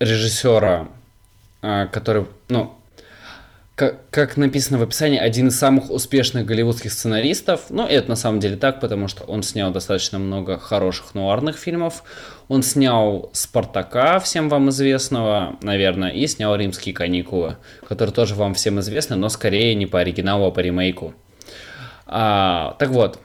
[0.00, 0.88] режиссера,
[1.62, 2.74] э, который, ну,
[3.76, 7.66] как, написано в описании, один из самых успешных голливудских сценаристов.
[7.70, 12.02] Ну, это на самом деле так, потому что он снял достаточно много хороших нуарных фильмов.
[12.48, 17.56] Он снял «Спартака», всем вам известного, наверное, и снял «Римские каникулы»,
[17.88, 21.14] который тоже вам всем известны, но скорее не по оригиналу, а по ремейку.
[22.04, 23.18] А, так вот,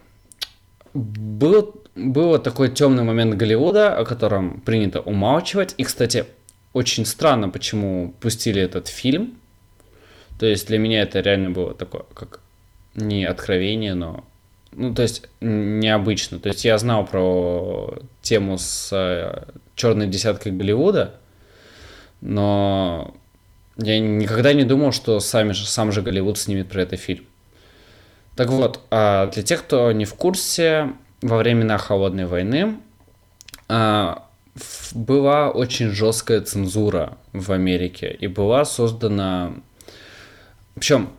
[0.93, 5.74] был, был такой темный момент Голливуда, о котором принято умалчивать.
[5.78, 6.26] И, кстати,
[6.74, 9.36] очень странно, почему пустили этот фильм–
[10.38, 12.42] то есть для меня это реально было такое, как
[12.96, 14.24] не откровение, но
[14.72, 16.40] ну, то есть необычно.
[16.40, 19.44] То есть я знал про тему с э,
[19.76, 21.16] черной десяткой Голливуда,
[22.20, 23.14] но
[23.78, 27.26] я никогда не думал, что сами же, сам же Голливуд снимет про это фильм.
[28.36, 32.78] Так вот, а для тех, кто не в курсе, во времена Холодной войны
[33.67, 34.28] а,
[34.93, 39.54] была очень жесткая цензура в Америке, и была создана
[40.75, 41.10] причем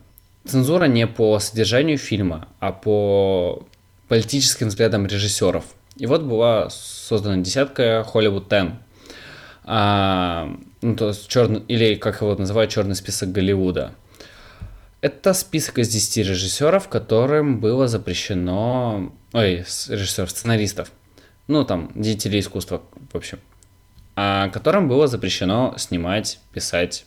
[0.44, 3.66] цензура не по содержанию фильма, а по
[4.06, 5.64] политическим взглядам режиссеров.
[5.96, 8.74] И вот была создана десятка Hollywood Ten.
[9.64, 13.94] А, ну, то есть черный, или как его называют, черный список Голливуда.
[15.00, 19.12] Это список из 10 режиссеров, которым было запрещено...
[19.32, 20.90] Ой, режиссеров, сценаристов.
[21.48, 22.82] Ну, там, деятелей искусства,
[23.12, 23.38] в общем.
[24.16, 27.04] А, которым было запрещено снимать, писать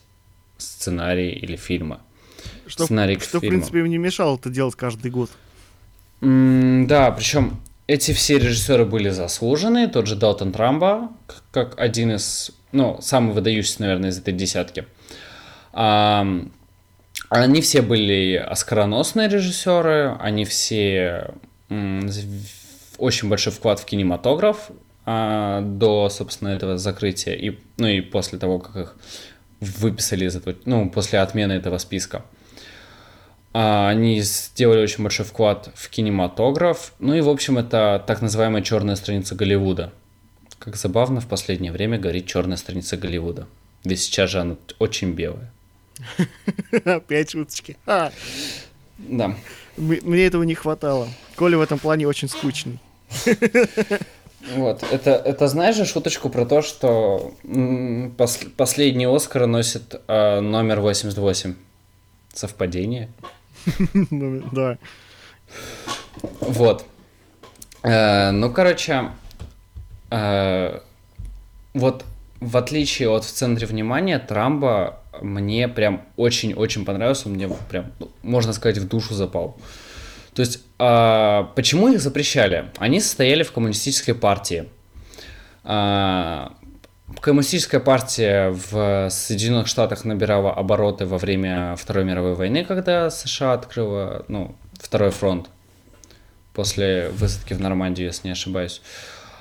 [0.56, 1.98] сценарий или фильмы
[2.70, 5.30] что, сценарий к Что, в принципе, им не мешало это делать каждый год.
[6.20, 9.88] Mm, да, причем эти все режиссеры были заслужены.
[9.88, 11.10] Тот же Далтон Трамбо,
[11.50, 14.86] как один из, ну, самый выдающийся, наверное, из этой десятки.
[15.72, 16.26] А,
[17.30, 21.30] они все были оскароносные режиссеры, они все
[22.98, 24.70] очень большой вклад в кинематограф
[25.06, 28.96] а, до, собственно, этого закрытия и, ну и после того, как их
[29.60, 32.24] выписали из этого, ну, после отмены этого списка.
[33.52, 36.92] А, они сделали очень большой вклад в кинематограф.
[36.98, 39.92] Ну и, в общем, это так называемая черная страница Голливуда.
[40.58, 43.46] Как забавно в последнее время говорить черная страница Голливуда.
[43.84, 45.52] Ведь сейчас же она очень белая.
[46.84, 47.76] Опять шуточки.
[48.98, 49.34] Да.
[49.76, 51.08] Мне этого не хватало.
[51.36, 52.78] Коля в этом плане очень скучный.
[54.54, 57.34] Вот, это, это знаешь же шуточку про то, что
[58.16, 61.54] пос, последний Оскар носит э, номер 88.
[62.32, 63.10] Совпадение?
[64.10, 64.78] Ну, да.
[66.40, 66.86] Вот.
[67.82, 69.10] Э, ну, короче,
[70.10, 70.80] э,
[71.74, 72.04] вот
[72.40, 77.92] в отличие от в центре внимания, Трамба мне прям очень-очень понравился, мне прям,
[78.22, 79.56] можно сказать, в душу запал.
[80.34, 82.66] То есть, э, почему их запрещали?
[82.78, 84.68] Они состояли в коммунистической партии.
[85.64, 86.48] Э,
[87.20, 94.24] коммунистическая партия в Соединенных Штатах набирала обороты во время Второй мировой войны, когда США открыла,
[94.28, 95.50] ну, Второй фронт
[96.54, 98.80] после высадки в Нормандию, если не ошибаюсь.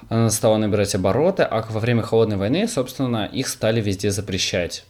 [0.10, 4.86] Она стала набирать обороты, а во время Холодной войны, собственно, их стали везде запрещать.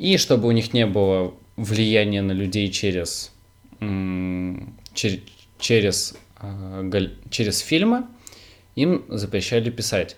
[0.00, 3.32] И чтобы у них не было влияния на людей через,
[4.94, 5.20] через,
[5.58, 6.90] через, а,
[7.28, 8.06] через фильмы,
[8.76, 10.16] им запрещали писать.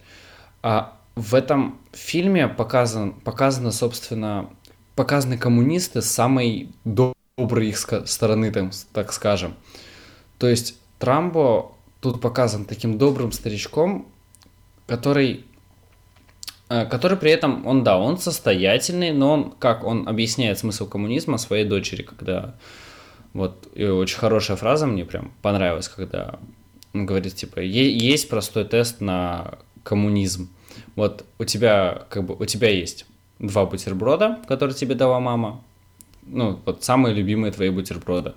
[0.63, 4.49] А в этом фильме показан, показано, собственно,
[4.95, 9.57] показаны коммунисты с самой доброй их стороны, там, так скажем.
[10.39, 14.07] То есть Трамбо тут показан таким добрым старичком,
[14.87, 15.45] который
[16.91, 21.65] который при этом, он, да, он состоятельный, но он, как он объясняет смысл коммунизма своей
[21.65, 22.55] дочери, когда,
[23.33, 26.39] вот, и очень хорошая фраза мне прям понравилась, когда
[26.95, 30.51] он говорит, типа, есть простой тест на коммунизм,
[30.97, 33.07] вот у тебя, как бы, у тебя есть
[33.39, 35.63] два бутерброда, которые тебе дала мама.
[36.25, 38.33] Ну, вот самые любимые твои бутерброды.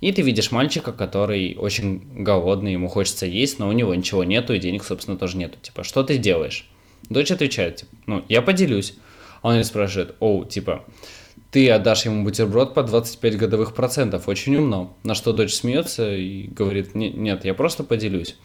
[0.00, 4.52] И ты видишь мальчика, который очень голодный, ему хочется есть, но у него ничего нету,
[4.52, 5.56] и денег, собственно, тоже нету.
[5.62, 6.68] Типа, что ты делаешь?
[7.10, 8.94] Дочь отвечает, типа, ну, я поделюсь.
[9.42, 10.84] А он спрашивает, о, типа,
[11.50, 14.96] ты отдашь ему бутерброд по 25 годовых процентов, очень умно.
[15.04, 18.36] На что дочь смеется и говорит, нет, я просто поделюсь.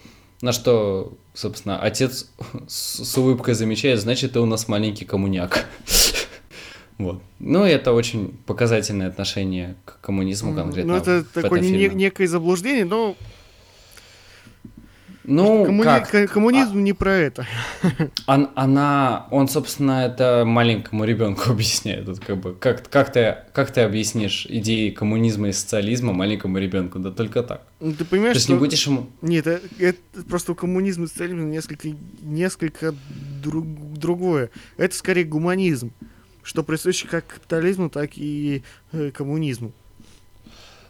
[0.41, 2.29] На что, собственно, отец
[2.67, 5.65] с, с улыбкой замечает, значит, ты у нас маленький коммуняк.
[6.99, 7.21] Вот.
[7.39, 10.95] Ну, это очень показательное отношение к коммунизму конкретно.
[10.95, 13.15] Ну, это такое не, некое заблуждение, но...
[15.31, 16.09] Ну, Коммуни- как?
[16.09, 17.45] ко- Коммунизм не про это.
[18.25, 22.07] Он, она, он, собственно, это маленькому ребенку объясняет.
[22.07, 26.97] Вот как, бы, как, как, ты, как ты объяснишь идеи коммунизма и социализма маленькому ребенку?
[26.97, 27.61] Да только так.
[27.79, 28.53] Ну, Ты То понимаешь, есть что...
[28.53, 29.07] не будешь ему...
[29.21, 31.89] Нет, это, это просто коммунизм и социализм несколько,
[32.21, 32.95] несколько
[33.43, 34.49] друг- другое.
[34.77, 35.91] Это скорее гуманизм,
[36.41, 38.63] что присуще как капитализму, так и
[38.93, 39.73] э, коммунизму.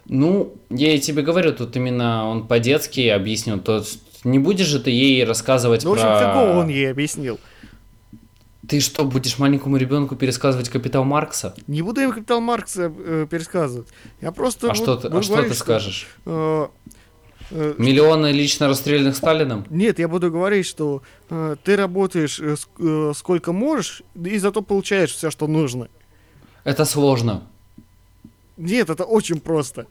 [0.05, 3.59] Ну, я и тебе говорю, тут именно он по-детски объяснил.
[3.59, 3.83] То
[4.23, 6.19] не будешь же ты ей рассказывать Ну, в общем, про...
[6.19, 7.39] фигово он ей объяснил.
[8.67, 11.55] Ты что, будешь маленькому ребенку пересказывать «Капитал Маркса»?
[11.65, 13.87] Не буду им капитал Маркса э, пересказывать.
[14.21, 14.67] Я просто...
[14.67, 16.07] А вот что ты, а буду что говорить, ты скажешь?
[16.25, 16.67] э,
[17.49, 19.65] э, Миллионы лично расстрелянных Сталином?
[19.71, 21.01] Нет, я буду говорить, что
[21.31, 25.87] э, ты работаешь э, э, сколько можешь, и зато получаешь все, что нужно.
[26.63, 27.47] Это сложно.
[28.57, 29.87] Нет, это очень просто.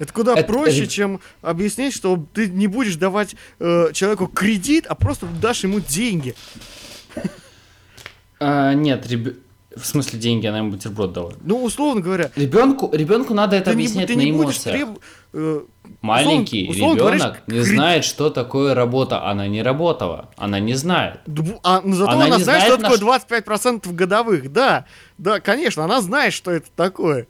[0.00, 4.86] Это куда Это- проще, э, чем объяснить, что ты не будешь давать э, человеку кредит,
[4.88, 6.34] а просто дашь ему деньги.
[8.40, 9.36] А, нет, реб-
[9.76, 11.32] в смысле деньги, она ему бутерброд дала.
[11.42, 14.74] Ну, условно говоря, Ребенку, ребенку надо это ты не, объяснять ты на не эмоциях.
[14.74, 14.98] треб-
[15.34, 15.60] э,
[16.00, 19.24] Маленький условно- условно ребенок говоришь, не знает, что такое работа.
[19.26, 20.30] Она не работала.
[20.36, 21.20] Она не знает.
[21.62, 24.50] а, ну, зато Она она, не знает, знает что такое наш- 25% годовых.
[24.52, 24.86] Да,
[25.18, 27.28] да, конечно, она знает, что это такое.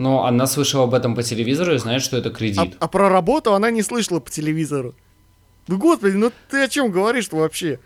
[0.00, 2.74] Но она слышала об этом по телевизору и знает, что это А, кредит.
[2.80, 4.94] а про работу она не слышала по телевизору.
[5.68, 7.78] Ну, господи, ну ты о чем говоришь вообще?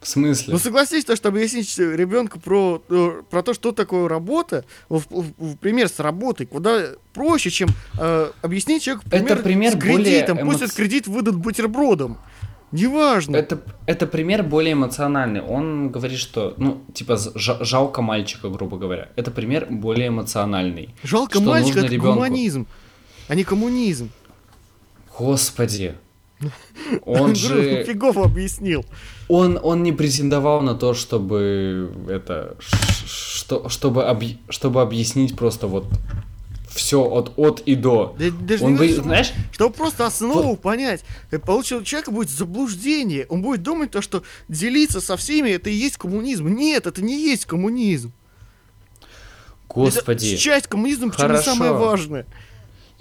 [0.00, 0.52] В смысле?
[0.52, 5.32] Ну согласись, то, что объяснить ребенку про, э, про то, что такое работа, в, в-
[5.52, 7.68] в пример с работой, куда проще, чем
[7.98, 10.36] э, объяснить человеку Это пример с кредитом.
[10.36, 12.18] более Пусть эмоци- этот кредит выдадут бутербродом.
[12.72, 13.36] Неважно.
[13.36, 15.42] Это, это пример более эмоциональный.
[15.42, 19.10] Он говорит, что, ну, типа, жалко мальчика, грубо говоря.
[19.14, 20.94] Это пример более эмоциональный.
[21.02, 22.14] Жалко что мальчика, это ребенку.
[22.14, 22.66] гуманизм,
[23.28, 24.10] а не коммунизм.
[25.18, 25.94] Господи.
[27.04, 27.84] Он же...
[27.84, 28.84] Фигово объяснил.
[29.28, 32.56] Он, он не претендовал на то, чтобы это...
[32.60, 35.86] Что, чтобы, объ- чтобы объяснить просто вот
[36.74, 38.14] все от, от и до.
[38.18, 43.26] Да- даже Он не бы, знаешь, Чтобы просто основу понять, э, получил человека будет заблуждение.
[43.28, 46.48] Он будет думать то, что делиться со всеми это и есть коммунизм.
[46.48, 48.12] Нет, это не есть коммунизм.
[49.68, 50.26] господи.
[50.32, 51.42] Это часть коммунизма, причем Хорошо.
[51.54, 52.26] самое важное.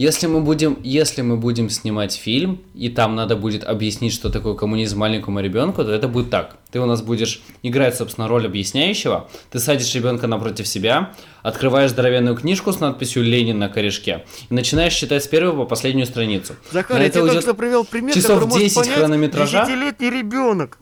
[0.02, 4.56] Если мы будем, если мы будем снимать фильм, и там надо будет объяснить, что такое
[4.56, 6.58] коммунизм маленькому ребенку, то это будет так.
[6.72, 9.30] Ты у нас будешь играть, собственно, роль объясняющего.
[9.52, 14.96] Ты садишь ребенка напротив себя, открываешь здоровенную книжку с надписью «Ленин» на корешке и начинаешь
[14.96, 16.56] читать с первой по последнюю страницу.
[16.72, 19.66] Захар, На я тебе только что привел пример, часов который может 10 понять хронометража.
[19.68, 20.80] десятилетний ребенок.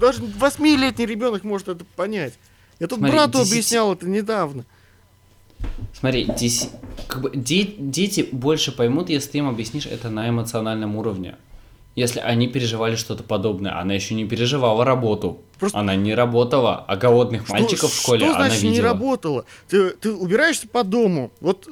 [0.00, 2.34] Даже восьмилетний ребенок может это понять.
[2.80, 4.64] Я тут Смотри, брату десяти- объяснял это недавно.
[5.94, 6.68] Смотри, деси-
[7.06, 11.36] как бы де- дети больше поймут, если ты им объяснишь это на эмоциональном уровне.
[11.94, 15.42] Если они переживали что-то подобное, она еще не переживала работу.
[15.58, 18.74] Просто- Она не работала, а голодных Что- мальчиков в школе Что она значит видела.
[18.74, 19.44] не работало?
[19.68, 21.30] Ты, ты убираешься по дому.
[21.40, 21.68] Вот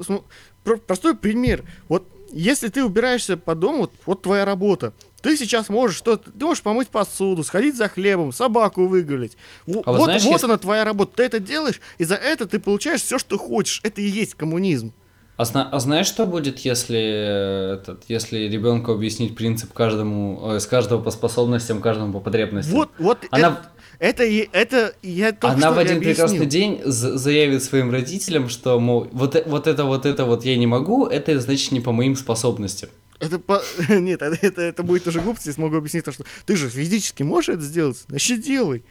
[0.87, 1.65] простой пример.
[1.89, 4.93] Вот если ты убираешься по дому, вот, вот твоя работа.
[5.23, 9.37] Ты сейчас можешь что-то, ты можешь помыть посуду, сходить за хлебом, собаку выгулить.
[9.67, 11.13] Во- А вот вот знаешь, вот если- она твоя работа.
[11.17, 13.81] Ты это делаешь, и за это ты получаешь все, что хочешь.
[13.83, 14.93] Это и есть коммунизм.
[15.37, 20.61] А, зна- а знаешь, что будет, если, э, этот, если ребенку объяснить принцип каждому, э,
[20.61, 22.75] с каждого по способностям, каждому по потребностям?
[22.75, 23.59] Вот, вот Она-
[23.99, 26.27] это, это, это я только Она что в один объяснил.
[26.27, 30.59] прекрасный день заявит своим родителям, что, мол, вот, э- вот это, вот это вот я
[30.59, 32.91] не могу, это значит не по моим способностям.
[33.21, 33.63] Это по...
[33.89, 37.23] Нет, это, это, это будет уже глупость, я смогу объяснить то, что ты же физически
[37.23, 38.83] можешь это сделать, значит делай.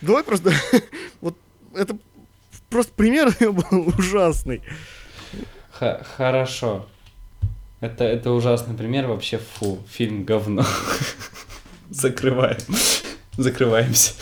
[0.00, 0.52] Давай просто...
[1.20, 1.36] вот
[1.74, 1.98] это
[2.68, 4.62] просто пример был ужасный.
[5.72, 6.86] Х- хорошо.
[7.80, 10.64] Это, это ужасный пример, вообще фу, фильм говно.
[11.90, 12.60] Закрываем.
[13.36, 14.14] Закрываемся.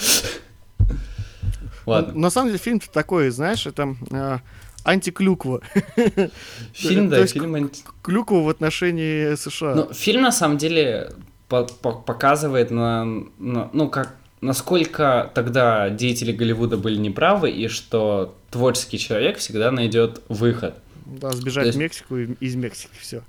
[1.85, 2.15] Ладно.
[2.15, 4.41] На самом деле фильм такой, знаешь, это а,
[4.89, 5.61] антиклюква.
[6.73, 9.75] Фильм, да, фильм анти- Клюква в отношении США.
[9.75, 11.11] Ну, фильм на самом деле
[11.49, 13.05] по- по- показывает на,
[13.39, 20.23] на- ну как насколько тогда деятели Голливуда были неправы и что творческий человек всегда найдет
[20.29, 20.75] выход.
[21.07, 23.23] да, сбежать есть- в Мексику и из Мексики, все.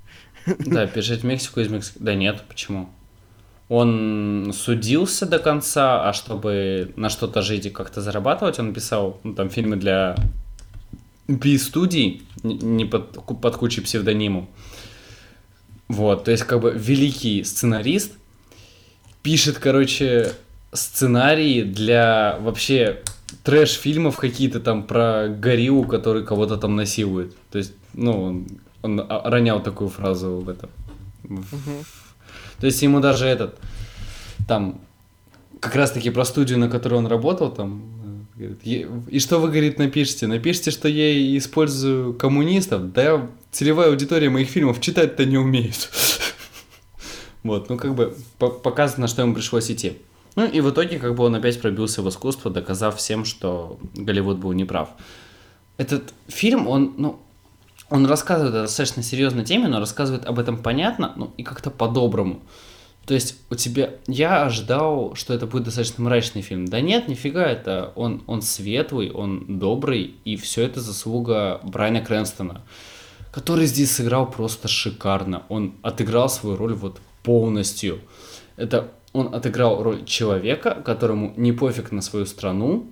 [0.46, 1.98] Да, бежать в Мексику из Мексики.
[2.00, 2.88] Да нет, почему?
[3.68, 9.34] Он судился до конца, а чтобы на что-то жить и как-то зарабатывать, он писал ну,
[9.34, 10.16] там фильмы для
[11.38, 14.48] B-студий, н- не под, под кучей псевдониму.
[15.88, 18.12] Вот, то есть как бы великий сценарист
[19.22, 20.32] пишет, короче,
[20.72, 23.02] сценарии для вообще
[23.42, 27.34] трэш-фильмов какие-то там про гориллу, который кого-то там насилует.
[27.50, 28.46] То есть, ну, он,
[28.82, 30.70] он ронял такую фразу в этом.
[31.24, 31.84] в-
[32.60, 33.58] То есть ему даже этот,
[34.46, 34.80] там,
[35.60, 37.99] как раз-таки про студию, на которой он работал, там, э, говорит, «Е-
[39.08, 40.26] и что вы, говорит, напишите?
[40.26, 45.90] Напишите, что я использую коммунистов, да целевая аудитория моих фильмов читать-то не умеет.
[47.42, 49.96] Вот, ну как бы по- показано, что ему пришлось идти.
[50.36, 54.36] Ну и в итоге как бы он опять пробился в искусство, доказав всем, что Голливуд
[54.36, 54.90] был неправ.
[55.78, 57.18] Этот фильм, он, ну,
[57.88, 62.42] он рассказывает о достаточно серьезной теме, но рассказывает об этом понятно, ну и как-то по-доброму.
[63.10, 63.94] То есть у тебя...
[64.06, 66.66] Я ожидал, что это будет достаточно мрачный фильм.
[66.66, 72.62] Да нет, нифига, это он, он светлый, он добрый, и все это заслуга Брайана Крэнстона,
[73.32, 75.42] который здесь сыграл просто шикарно.
[75.48, 77.98] Он отыграл свою роль вот полностью.
[78.54, 82.86] Это он отыграл роль человека, которому не пофиг на свою страну,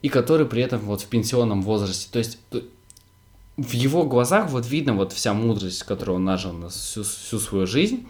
[0.00, 2.08] и который при этом вот в пенсионном возрасте.
[2.12, 2.38] То есть
[3.56, 7.66] в его глазах вот видно вот вся мудрость, которую он нажил на всю, всю свою
[7.66, 8.06] жизнь.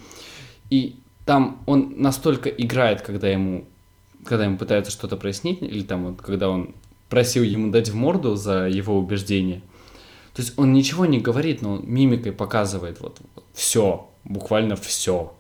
[0.69, 3.65] И там он настолько играет, когда ему,
[4.25, 6.75] когда ему пытаются что-то прояснить, или там вот, когда он
[7.09, 9.61] просил ему дать в морду за его убеждение.
[10.35, 13.21] То есть он ничего не говорит, но он мимикой показывает вот,
[13.53, 15.35] все, буквально все.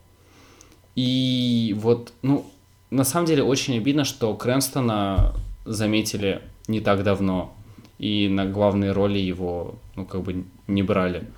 [0.96, 2.44] И вот, ну,
[2.90, 7.54] на самом деле очень обидно, что Крэнстона заметили не так давно,
[7.98, 11.28] и на главные роли его, ну, как бы не брали.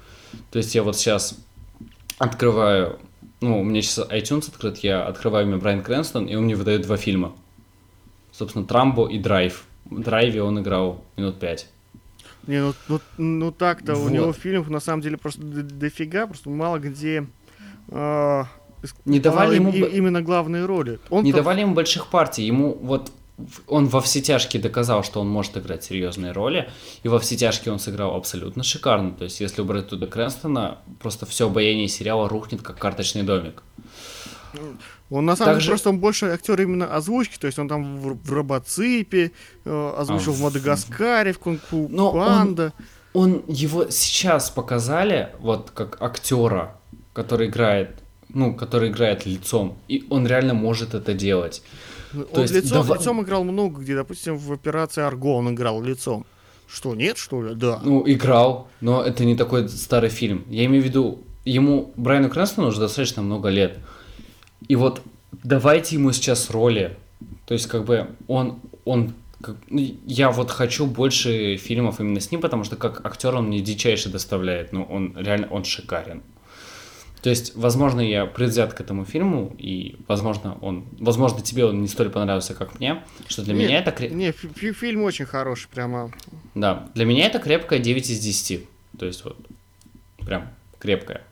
[0.50, 1.38] То есть я вот сейчас
[2.18, 2.98] открываю,
[3.42, 6.82] ну, у меня сейчас iTunes открыт, я открываю имя Брайан Крэнстон, и он мне выдает
[6.82, 7.32] два фильма.
[8.30, 9.64] Собственно, Трамбо и Драйв.
[9.84, 11.68] В Драйве он играл минут пять.
[12.46, 14.12] Не, ну, ну, ну так-то у Вот.
[14.12, 17.26] него фильмов на самом деле просто дофига, просто мало где
[17.88, 18.46] а,
[19.04, 19.70] Не давали ему...
[19.70, 20.98] именно главные роли.
[21.10, 22.44] Он Не давали ему больших партий.
[22.44, 23.12] Ему вот
[23.66, 26.70] он во все тяжкие доказал, что он может играть серьезные роли,
[27.02, 29.12] и во все тяжкие он сыграл абсолютно шикарно.
[29.12, 33.62] То есть, если убрать туда Крэнстона, просто все обаяние сериала рухнет, как карточный домик.
[35.10, 37.98] Он на самом Также- деле просто он больше актер именно озвучки, то есть он там
[38.00, 39.32] в, в Робоципе
[39.64, 42.72] э, озвучил А, в Мадагаскаре, в Кунг-Фу Но он- Панда.
[43.14, 46.76] Он его сейчас показали, вот как актера,
[47.12, 48.01] который играет,
[48.34, 51.62] ну, который играет лицом, и он реально может это делать.
[52.14, 55.82] Он то есть лицом, дава- лицом играл много где, допустим, в операции Арго он играл
[55.82, 56.24] лицом.
[56.68, 57.54] Что, нет, что ли?
[57.54, 57.80] Да.
[57.84, 60.44] Ну, играл, но это не такой старый фильм.
[60.48, 63.78] Я имею в виду, ему, Брайану Крэнстону уже достаточно много лет.
[64.68, 65.02] И вот
[65.42, 66.96] давайте ему сейчас роли.
[67.46, 69.12] То есть, как бы, он, он
[69.42, 73.48] как- ну, я вот хочу больше фильмов именно с ним, потому что как актер он
[73.48, 74.72] мне дичайше доставляет.
[74.72, 76.22] Ну, он реально, он шикарен.
[77.22, 81.86] То есть, возможно, я предвзят к этому фильму, и, возможно, он, возможно, тебе он не
[81.86, 83.90] столь понравился, как мне, что для Нет, меня это...
[83.92, 86.10] кре- Не, фи- фи- фильм очень хороший, прямо.
[86.56, 88.66] да, для меня это крепкая 9 из 10.
[88.98, 89.36] То есть вот,
[90.18, 90.48] прям
[90.80, 91.22] крепкая.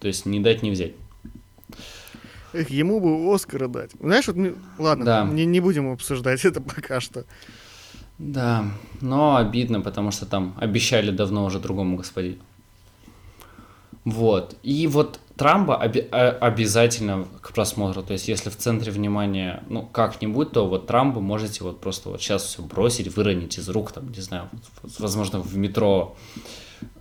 [0.00, 0.92] То есть не дать не взять.
[2.52, 3.90] Эх, ему бы Оскара дать.
[4.00, 5.24] Знаешь, вот, мне- ладно, Да.
[5.24, 7.24] не, не будем обсуждать это пока что.
[8.18, 8.64] Да,
[9.00, 12.38] но обидно, потому что там обещали давно уже другому господину.
[14.04, 14.56] Вот.
[14.62, 18.02] И вот Трамба оби- а- обязательно к просмотру.
[18.02, 22.20] То есть, если в центре внимания, ну, как-нибудь, то вот Трамба можете вот просто вот
[22.20, 24.48] сейчас все бросить, выронить из рук, там, не знаю,
[24.98, 26.16] возможно, в метро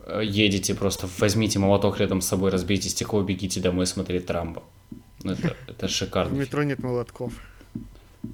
[0.06, 4.64] э, едете, просто возьмите молоток рядом с собой, разбейте стекло, бегите домой смотреть Трамба.
[5.24, 6.36] Ну, это, это В шикарно.
[6.36, 7.34] метро нет молотков.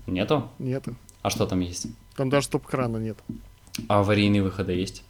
[0.07, 0.49] Нету?
[0.59, 0.95] Нету.
[1.21, 1.87] А что там есть?
[2.17, 3.17] Там даже стоп-крана нет.
[3.87, 5.03] А аварийные выходы есть?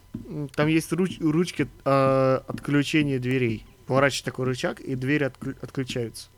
[0.54, 3.66] Там есть руч- ручки э, отключения дверей.
[3.86, 6.28] Поворачиваешь такой рычаг, и двери отклю- отключаются.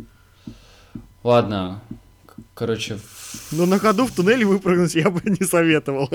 [1.23, 1.81] Ладно,
[2.55, 2.99] короче,
[3.53, 6.09] Но на ходу в туннеле выпрыгнуть я бы не советовал.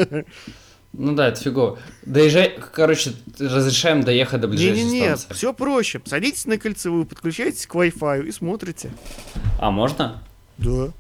[0.93, 1.79] ну да, это фигово.
[2.05, 5.33] Доезжай, короче, разрешаем доехать до ближайшей Не-не-не, станции.
[5.33, 6.01] все проще.
[6.05, 8.91] Садитесь на кольцевую, подключаетесь к Wi-Fi и смотрите.
[9.59, 10.23] А можно?
[10.57, 10.91] Да.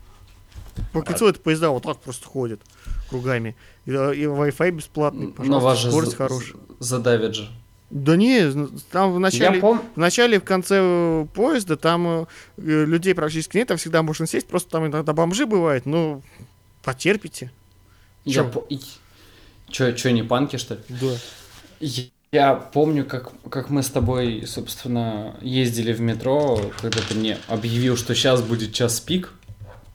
[0.93, 2.61] По кольцу это поезда вот так просто ходят
[3.09, 3.55] кругами.
[3.85, 6.55] И, э, и Wi-Fi бесплатный, Но пожалуйста, вас же скорость хорошая.
[6.79, 7.49] задавят же.
[7.89, 8.51] Да не,
[8.91, 9.81] там в начале, пом...
[9.95, 12.25] в начале и в конце э, поезда там э,
[12.57, 16.21] э, людей практически нет, там всегда можно сесть, просто там иногда бомжи бывают, ну,
[16.83, 17.51] потерпите.
[18.23, 18.49] Я Чё?
[18.49, 18.65] по...
[19.69, 20.79] Чё, чё, не панки, что ли?
[20.89, 21.13] Да.
[21.79, 22.03] Я-
[22.33, 27.97] Я помню, как, как мы с тобой, собственно, ездили в метро, когда ты мне объявил,
[27.97, 29.33] что сейчас будет час пик.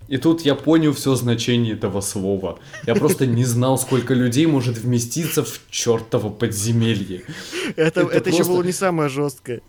[0.09, 2.59] И тут я понял все значение этого слова.
[2.87, 7.23] Я просто не знал, сколько людей может вместиться в чертово подземелье.
[7.77, 9.61] Это, Это это, еще просто- было не самое жесткое.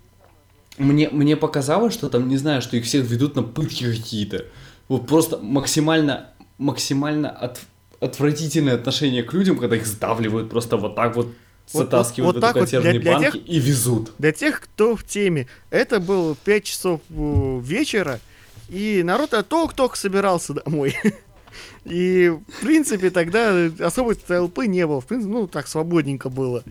[0.78, 4.46] Мне, мне показалось, что там, не знаю, что их всех ведут на пытки какие-то.
[4.90, 6.30] Вот просто максимально,
[6.60, 7.62] максимально от-
[8.00, 11.26] отвратительное отношение к людям, когда их сдавливают просто вот так вот
[11.74, 14.12] Вот- затаскивают вот в эту так вот для- для банки тех- и везут.
[14.20, 18.20] Для тех, кто в теме, это было 5 часов э, вечера,
[18.70, 20.96] и народ только-только собирался домой.
[21.86, 25.00] И, в принципе, тогда особой толпы не было.
[25.00, 26.64] В принципе, ну, так свободненько было.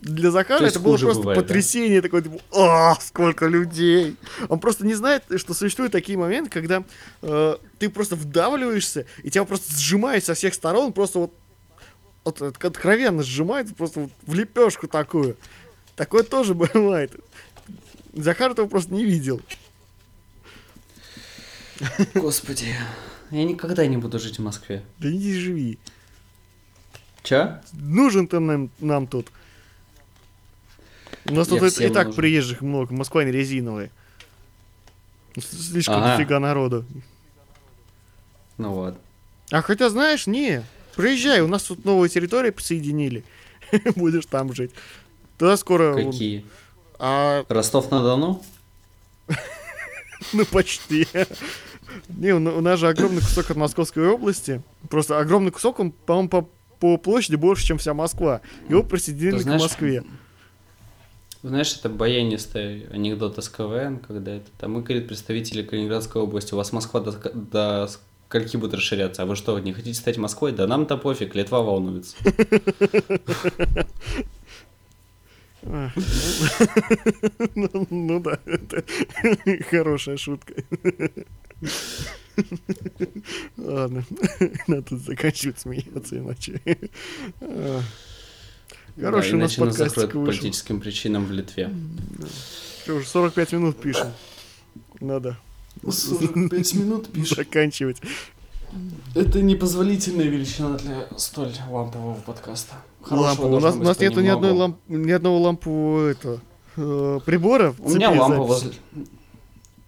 [0.00, 1.42] Для Захара это было просто бывает, да?
[1.42, 4.16] потрясение, такое, типа, а, сколько людей.
[4.48, 6.82] Он просто не знает, что существуют такие моменты, когда
[7.22, 11.34] э, ты просто вдавливаешься, и тебя просто сжимает со всех сторон, просто вот,
[12.24, 15.36] вот от- откровенно сжимает, просто вот в лепешку такую.
[15.96, 17.12] Такое тоже бывает.
[18.14, 19.40] Захар этого просто не видел.
[22.14, 22.74] Господи,
[23.30, 24.82] я никогда не буду жить в Москве.
[24.98, 25.78] Да иди живи.
[27.22, 27.58] Чё?
[27.72, 29.28] Нужен ты нам, нам тут.
[31.26, 32.16] У нас Я тут и- и, так нужен.
[32.16, 32.94] приезжих много.
[32.94, 33.90] Москва не резиновая.
[35.38, 36.16] Слишком Ага.
[36.16, 36.84] дофига народу.
[38.58, 38.98] Ну вот.
[39.50, 40.62] А хотя, знаешь, не.
[40.96, 43.24] Приезжай, у нас тут новые территории присоединили.
[43.96, 44.72] Будешь там жить.
[45.38, 45.94] Туда скоро...
[45.94, 46.44] Какие?
[46.98, 48.42] А, Ростов-на-Дону?
[50.32, 51.06] ну, почти.
[52.08, 54.62] Не, у на- у нас же огромный кусок от Московской области.
[54.88, 58.40] Просто огромный кусок, он, по-моему, по, по площади больше, чем вся Москва.
[58.68, 60.04] Его присоединили Ты знаешь, к Москве.
[61.42, 66.56] Знаешь, это баянистый анекдот из КВН, когда это там мы, говорит, представители Калининградской области, у
[66.58, 67.88] вас Москва до, до
[68.28, 70.52] скольки будет расширяться, а вы что, не хотите стать Москвой?
[70.52, 72.16] Да нам-то пофиг, Литва волнуется.
[77.54, 78.82] Ну ну да, это
[79.70, 80.54] хорошая шутка.
[83.56, 84.04] Ладно,
[84.66, 86.60] надо тут заканчивать смеяться, иначе.
[89.00, 90.24] Хороший Да, у нас подкастик по вышел.
[90.26, 91.70] политическим причинам в Литве.
[92.82, 94.08] Что, уже 45 минут пишем.
[95.00, 95.36] Надо
[95.82, 97.98] 45 минут заканчивать.
[99.14, 102.76] Это непозволительная величина для столь лампового подкаста.
[103.08, 103.48] Лампу.
[103.48, 106.40] У нас, у нас нету ни, одной ламп, ни одного лампового этого,
[106.76, 107.74] э, прибора.
[107.78, 108.78] У меня лампа записи.
[108.92, 109.06] возле...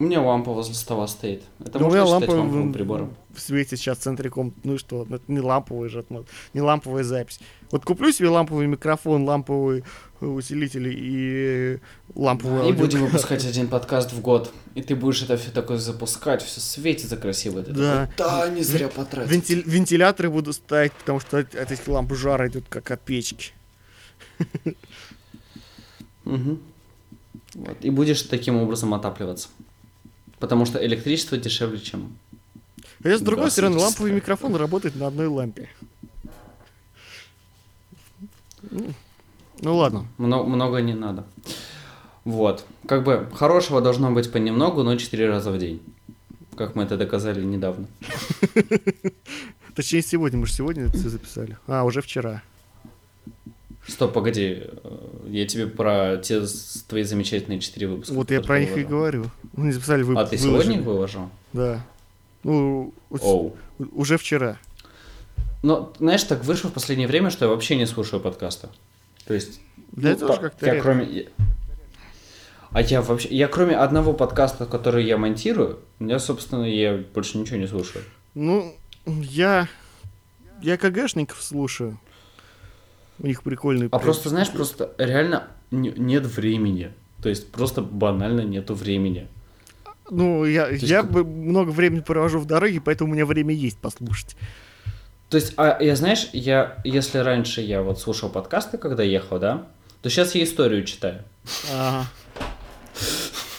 [0.03, 1.45] У меня лампа возле стола стоит.
[1.61, 3.15] Это Да у можно лампа ламповым в- прибором?
[3.33, 3.99] в свете сейчас
[4.31, 4.59] комнаты.
[4.65, 5.07] Ну и что?
[5.09, 6.01] Ну, Это не ламповый же,
[6.55, 7.39] не ламповая запись.
[7.71, 9.85] Вот куплю себе ламповый микрофон, ламповый
[10.21, 11.79] э, усилитель и
[12.17, 14.53] ламповую И аудио- будем выпускать один подкаст в год.
[14.75, 17.63] И ты будешь это все такое запускать, все светится красиво.
[17.63, 18.11] Ты Да.
[18.17, 19.31] такой, да, не зря потратил.
[19.33, 23.53] Вентиль- вентиляторы буду ставить, потому что от, этих ламп жара идет как от печки.
[26.25, 26.59] Мгм.
[27.55, 27.77] Вот.
[27.83, 29.49] И будешь таким образом отапливаться.
[30.43, 32.19] Потому что электричество дешевле, чем...
[33.05, 35.69] А с другой стороны, ламповый микрофон работает на одной лампе.
[38.69, 38.93] Ну,
[39.61, 40.05] Ну ладно.
[40.19, 41.25] Много, много не надо.
[42.25, 42.67] Вот.
[42.89, 45.81] Как бы хорошего должно быть понемногу, но 4 раза в день.
[46.57, 47.87] Как мы это доказали недавно.
[49.77, 50.41] Точнее, сегодня.
[50.41, 51.57] Мы же сегодня это все записали.
[51.69, 52.43] А, уже вчера.
[53.87, 54.63] Стоп, погоди.
[54.65, 56.43] э, Я тебе про те
[56.89, 58.13] твои замечательные 4 выпуска.
[58.15, 59.27] Вот я про них и говорю.
[59.55, 60.63] Мы не записали, вы А ты выложили.
[60.63, 61.31] сегодня их выложил?
[61.53, 61.85] Да.
[62.45, 63.57] Ну, Оу.
[63.93, 64.59] уже вчера.
[65.63, 68.69] Но, знаешь, так вышло в последнее время, что я вообще не слушаю подкаста.
[69.27, 69.61] То есть...
[69.93, 71.05] Для ну, этого же как-то я кроме...
[71.05, 71.25] я-
[72.71, 73.29] А я вообще...
[73.31, 78.05] Я кроме одного подкаста, который я монтирую, я, собственно, я больше ничего не слушаю.
[78.35, 78.75] Ну,
[79.07, 79.69] я...
[80.63, 81.99] Я КГшников слушаю.
[83.23, 83.89] У них прикольный...
[83.93, 86.91] А просто, знаешь, просто реально не- нет времени.
[87.23, 89.29] То есть просто банально нету времени.
[90.11, 93.79] Ну, я, есть я как- много времени провожу в дороге, поэтому у меня время есть
[93.79, 94.37] послушать.
[95.31, 99.67] То есть, а я, знаешь, я, если раньше я вот слушал подкасты, когда ехал, да,
[100.03, 101.23] то сейчас я историю читаю.
[101.73, 102.07] Ага.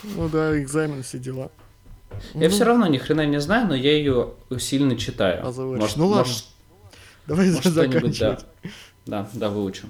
[0.04, 1.50] Ну да, экзамен, все дела.
[2.34, 5.40] Я Ну, все равно ни хрена не знаю, но я ее сильно читаю.
[5.48, 5.52] А.
[5.52, 6.34] Может, Ну ладно,
[7.26, 7.74] Давай может,
[8.20, 8.38] да.
[9.06, 9.88] Да, да, выучу.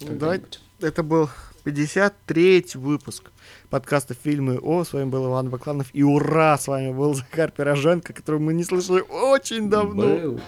[0.00, 0.40] Ну,
[0.80, 1.28] это был
[1.64, 3.30] 53 выпуск
[3.68, 4.82] подкаста «Фильмы О».
[4.82, 5.88] С вами был Иван Бакланов.
[5.92, 6.56] И ура!
[6.58, 10.02] С вами был Захар Пироженко, которого мы не слышали очень давно.
[10.02, 10.40] Был.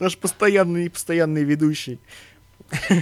[0.00, 2.00] Наш постоянный и постоянный ведущий.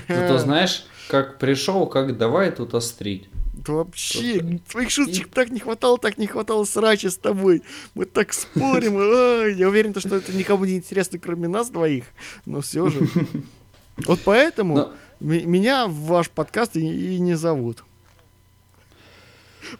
[0.08, 3.28] Зато знаешь, как пришел, как давай тут острить.
[3.54, 7.62] Да вообще, твоих шуточек так не хватало, так не хватало срача с тобой.
[7.94, 8.98] Мы так спорим.
[9.56, 12.04] я уверен, что это никому не интересно, кроме нас двоих.
[12.44, 13.08] Но все же.
[13.96, 16.80] Вот поэтому Но- меня в ваш подкаст и,
[17.14, 17.84] и не зовут.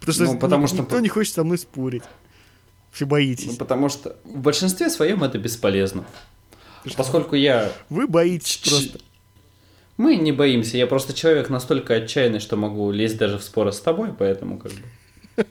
[0.01, 2.03] Потому что, Ну, потому ни- что- никто не хочет со мной спорить.
[2.93, 3.57] Все Ну, боитесь.
[3.57, 6.05] потому что в большинстве своем это бесполезно.
[6.97, 8.99] Поскольку я Вы боитесь Ч- просто.
[9.97, 13.81] Мы не боимся, я просто человек настолько отчаянный, что могу лезть даже в споры с
[13.81, 15.45] тобой, поэтому как бы...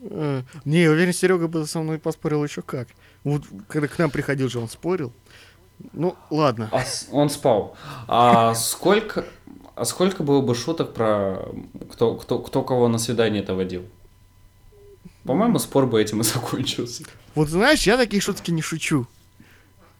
[0.64, 2.88] Не, я уверен, Серега бы со мной поспорил еще как.
[3.24, 5.12] Вот когда к нам приходил же, он спорил.
[5.92, 6.68] Ну, ладно.
[6.72, 7.76] А он спал.
[8.06, 9.24] А сколько...
[9.76, 11.42] А сколько было бы шуток про
[11.92, 13.84] кто, кто, кто кого на свидание-то водил?
[15.24, 17.04] По-моему, спор бы этим и закончился.
[17.34, 19.06] Вот знаешь, я такие шутки не шучу.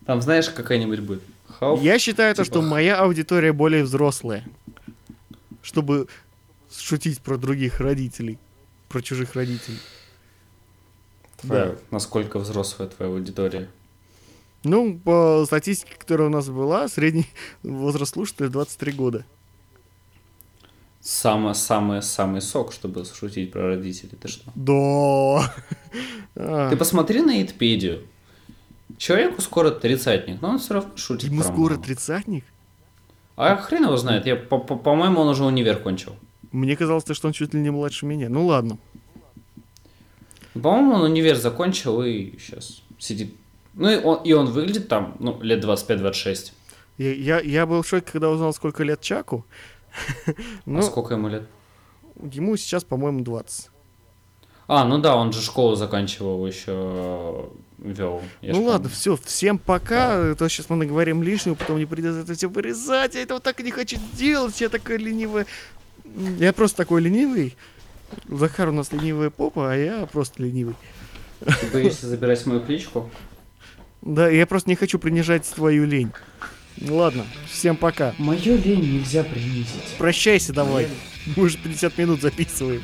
[0.05, 1.23] Там, знаешь, какая-нибудь будет.
[1.61, 4.45] How- Я считаю, то, типа что моя аудитория более взрослая.
[5.63, 6.09] Чтобы
[6.75, 8.39] шутить про других родителей.
[8.89, 9.79] Про чужих родителей.
[11.41, 13.69] твоя- насколько взрослая твоя аудитория.
[14.63, 17.27] Ну, по статистике, которая у нас была, средний
[17.63, 19.25] возраст слушателя 23 года.
[21.01, 24.17] Самый, самый, самый сок, чтобы шутить про родителей.
[24.21, 24.45] Ты что?
[24.55, 25.55] Да.
[26.37, 28.07] А, Ты посмотри на Итпедию.
[28.99, 31.83] Человеку скоро тридцатник, но он все равно шутит Ему скоро маму.
[31.83, 32.45] тридцатник?
[33.37, 34.27] А хрен его знает.
[34.27, 36.15] Я, по- по- по-моему, он уже универ кончил.
[36.53, 38.29] Мне казалось, что он чуть ли не младше меня.
[38.29, 38.79] Ну ладно.
[40.55, 43.35] По-моему, он универ закончил и сейчас сидит.
[43.75, 46.53] Ну и он, и он выглядит там, ну, лет 25-26.
[46.99, 49.47] Я, я, я был в шоке, когда узнал, сколько лет Чаку.
[50.27, 50.33] а
[50.67, 51.45] Ну, сколько ему лет?
[52.23, 53.71] ему сейчас, по-моему, 20.
[54.69, 58.23] А, ну да, он же школу заканчивал еще вел.
[58.41, 58.95] я ну ладно, помню.
[58.95, 60.35] все, всем пока.
[60.35, 63.15] То сейчас мы наговорим лишнего, потом не придется это все вырезать.
[63.15, 64.61] Я этого так и не хочу делать.
[64.61, 65.47] Я такой ленивый.
[66.39, 67.57] Я просто такой ленивый.
[68.29, 70.77] Захар у нас ленивая попа, а я просто ленивый.
[71.41, 73.11] Ты боишься забирать мою кличку?
[74.03, 76.13] Да, я просто не хочу принижать твою лень.
[76.79, 78.15] Ну ладно, всем пока.
[78.19, 79.97] Мою лень нельзя принизить.
[79.99, 80.85] Прощайся давай.
[80.85, 81.35] Моя...
[81.37, 82.83] Мы уже 50 минут записываем.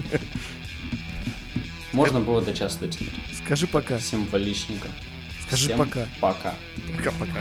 [1.92, 3.14] Можно было до часа дотянуть.
[3.44, 3.98] Скажи пока.
[3.98, 4.88] Символичненько.
[5.46, 6.06] Скажи всем пока.
[6.20, 6.54] Пока.
[6.96, 7.40] Пока-пока.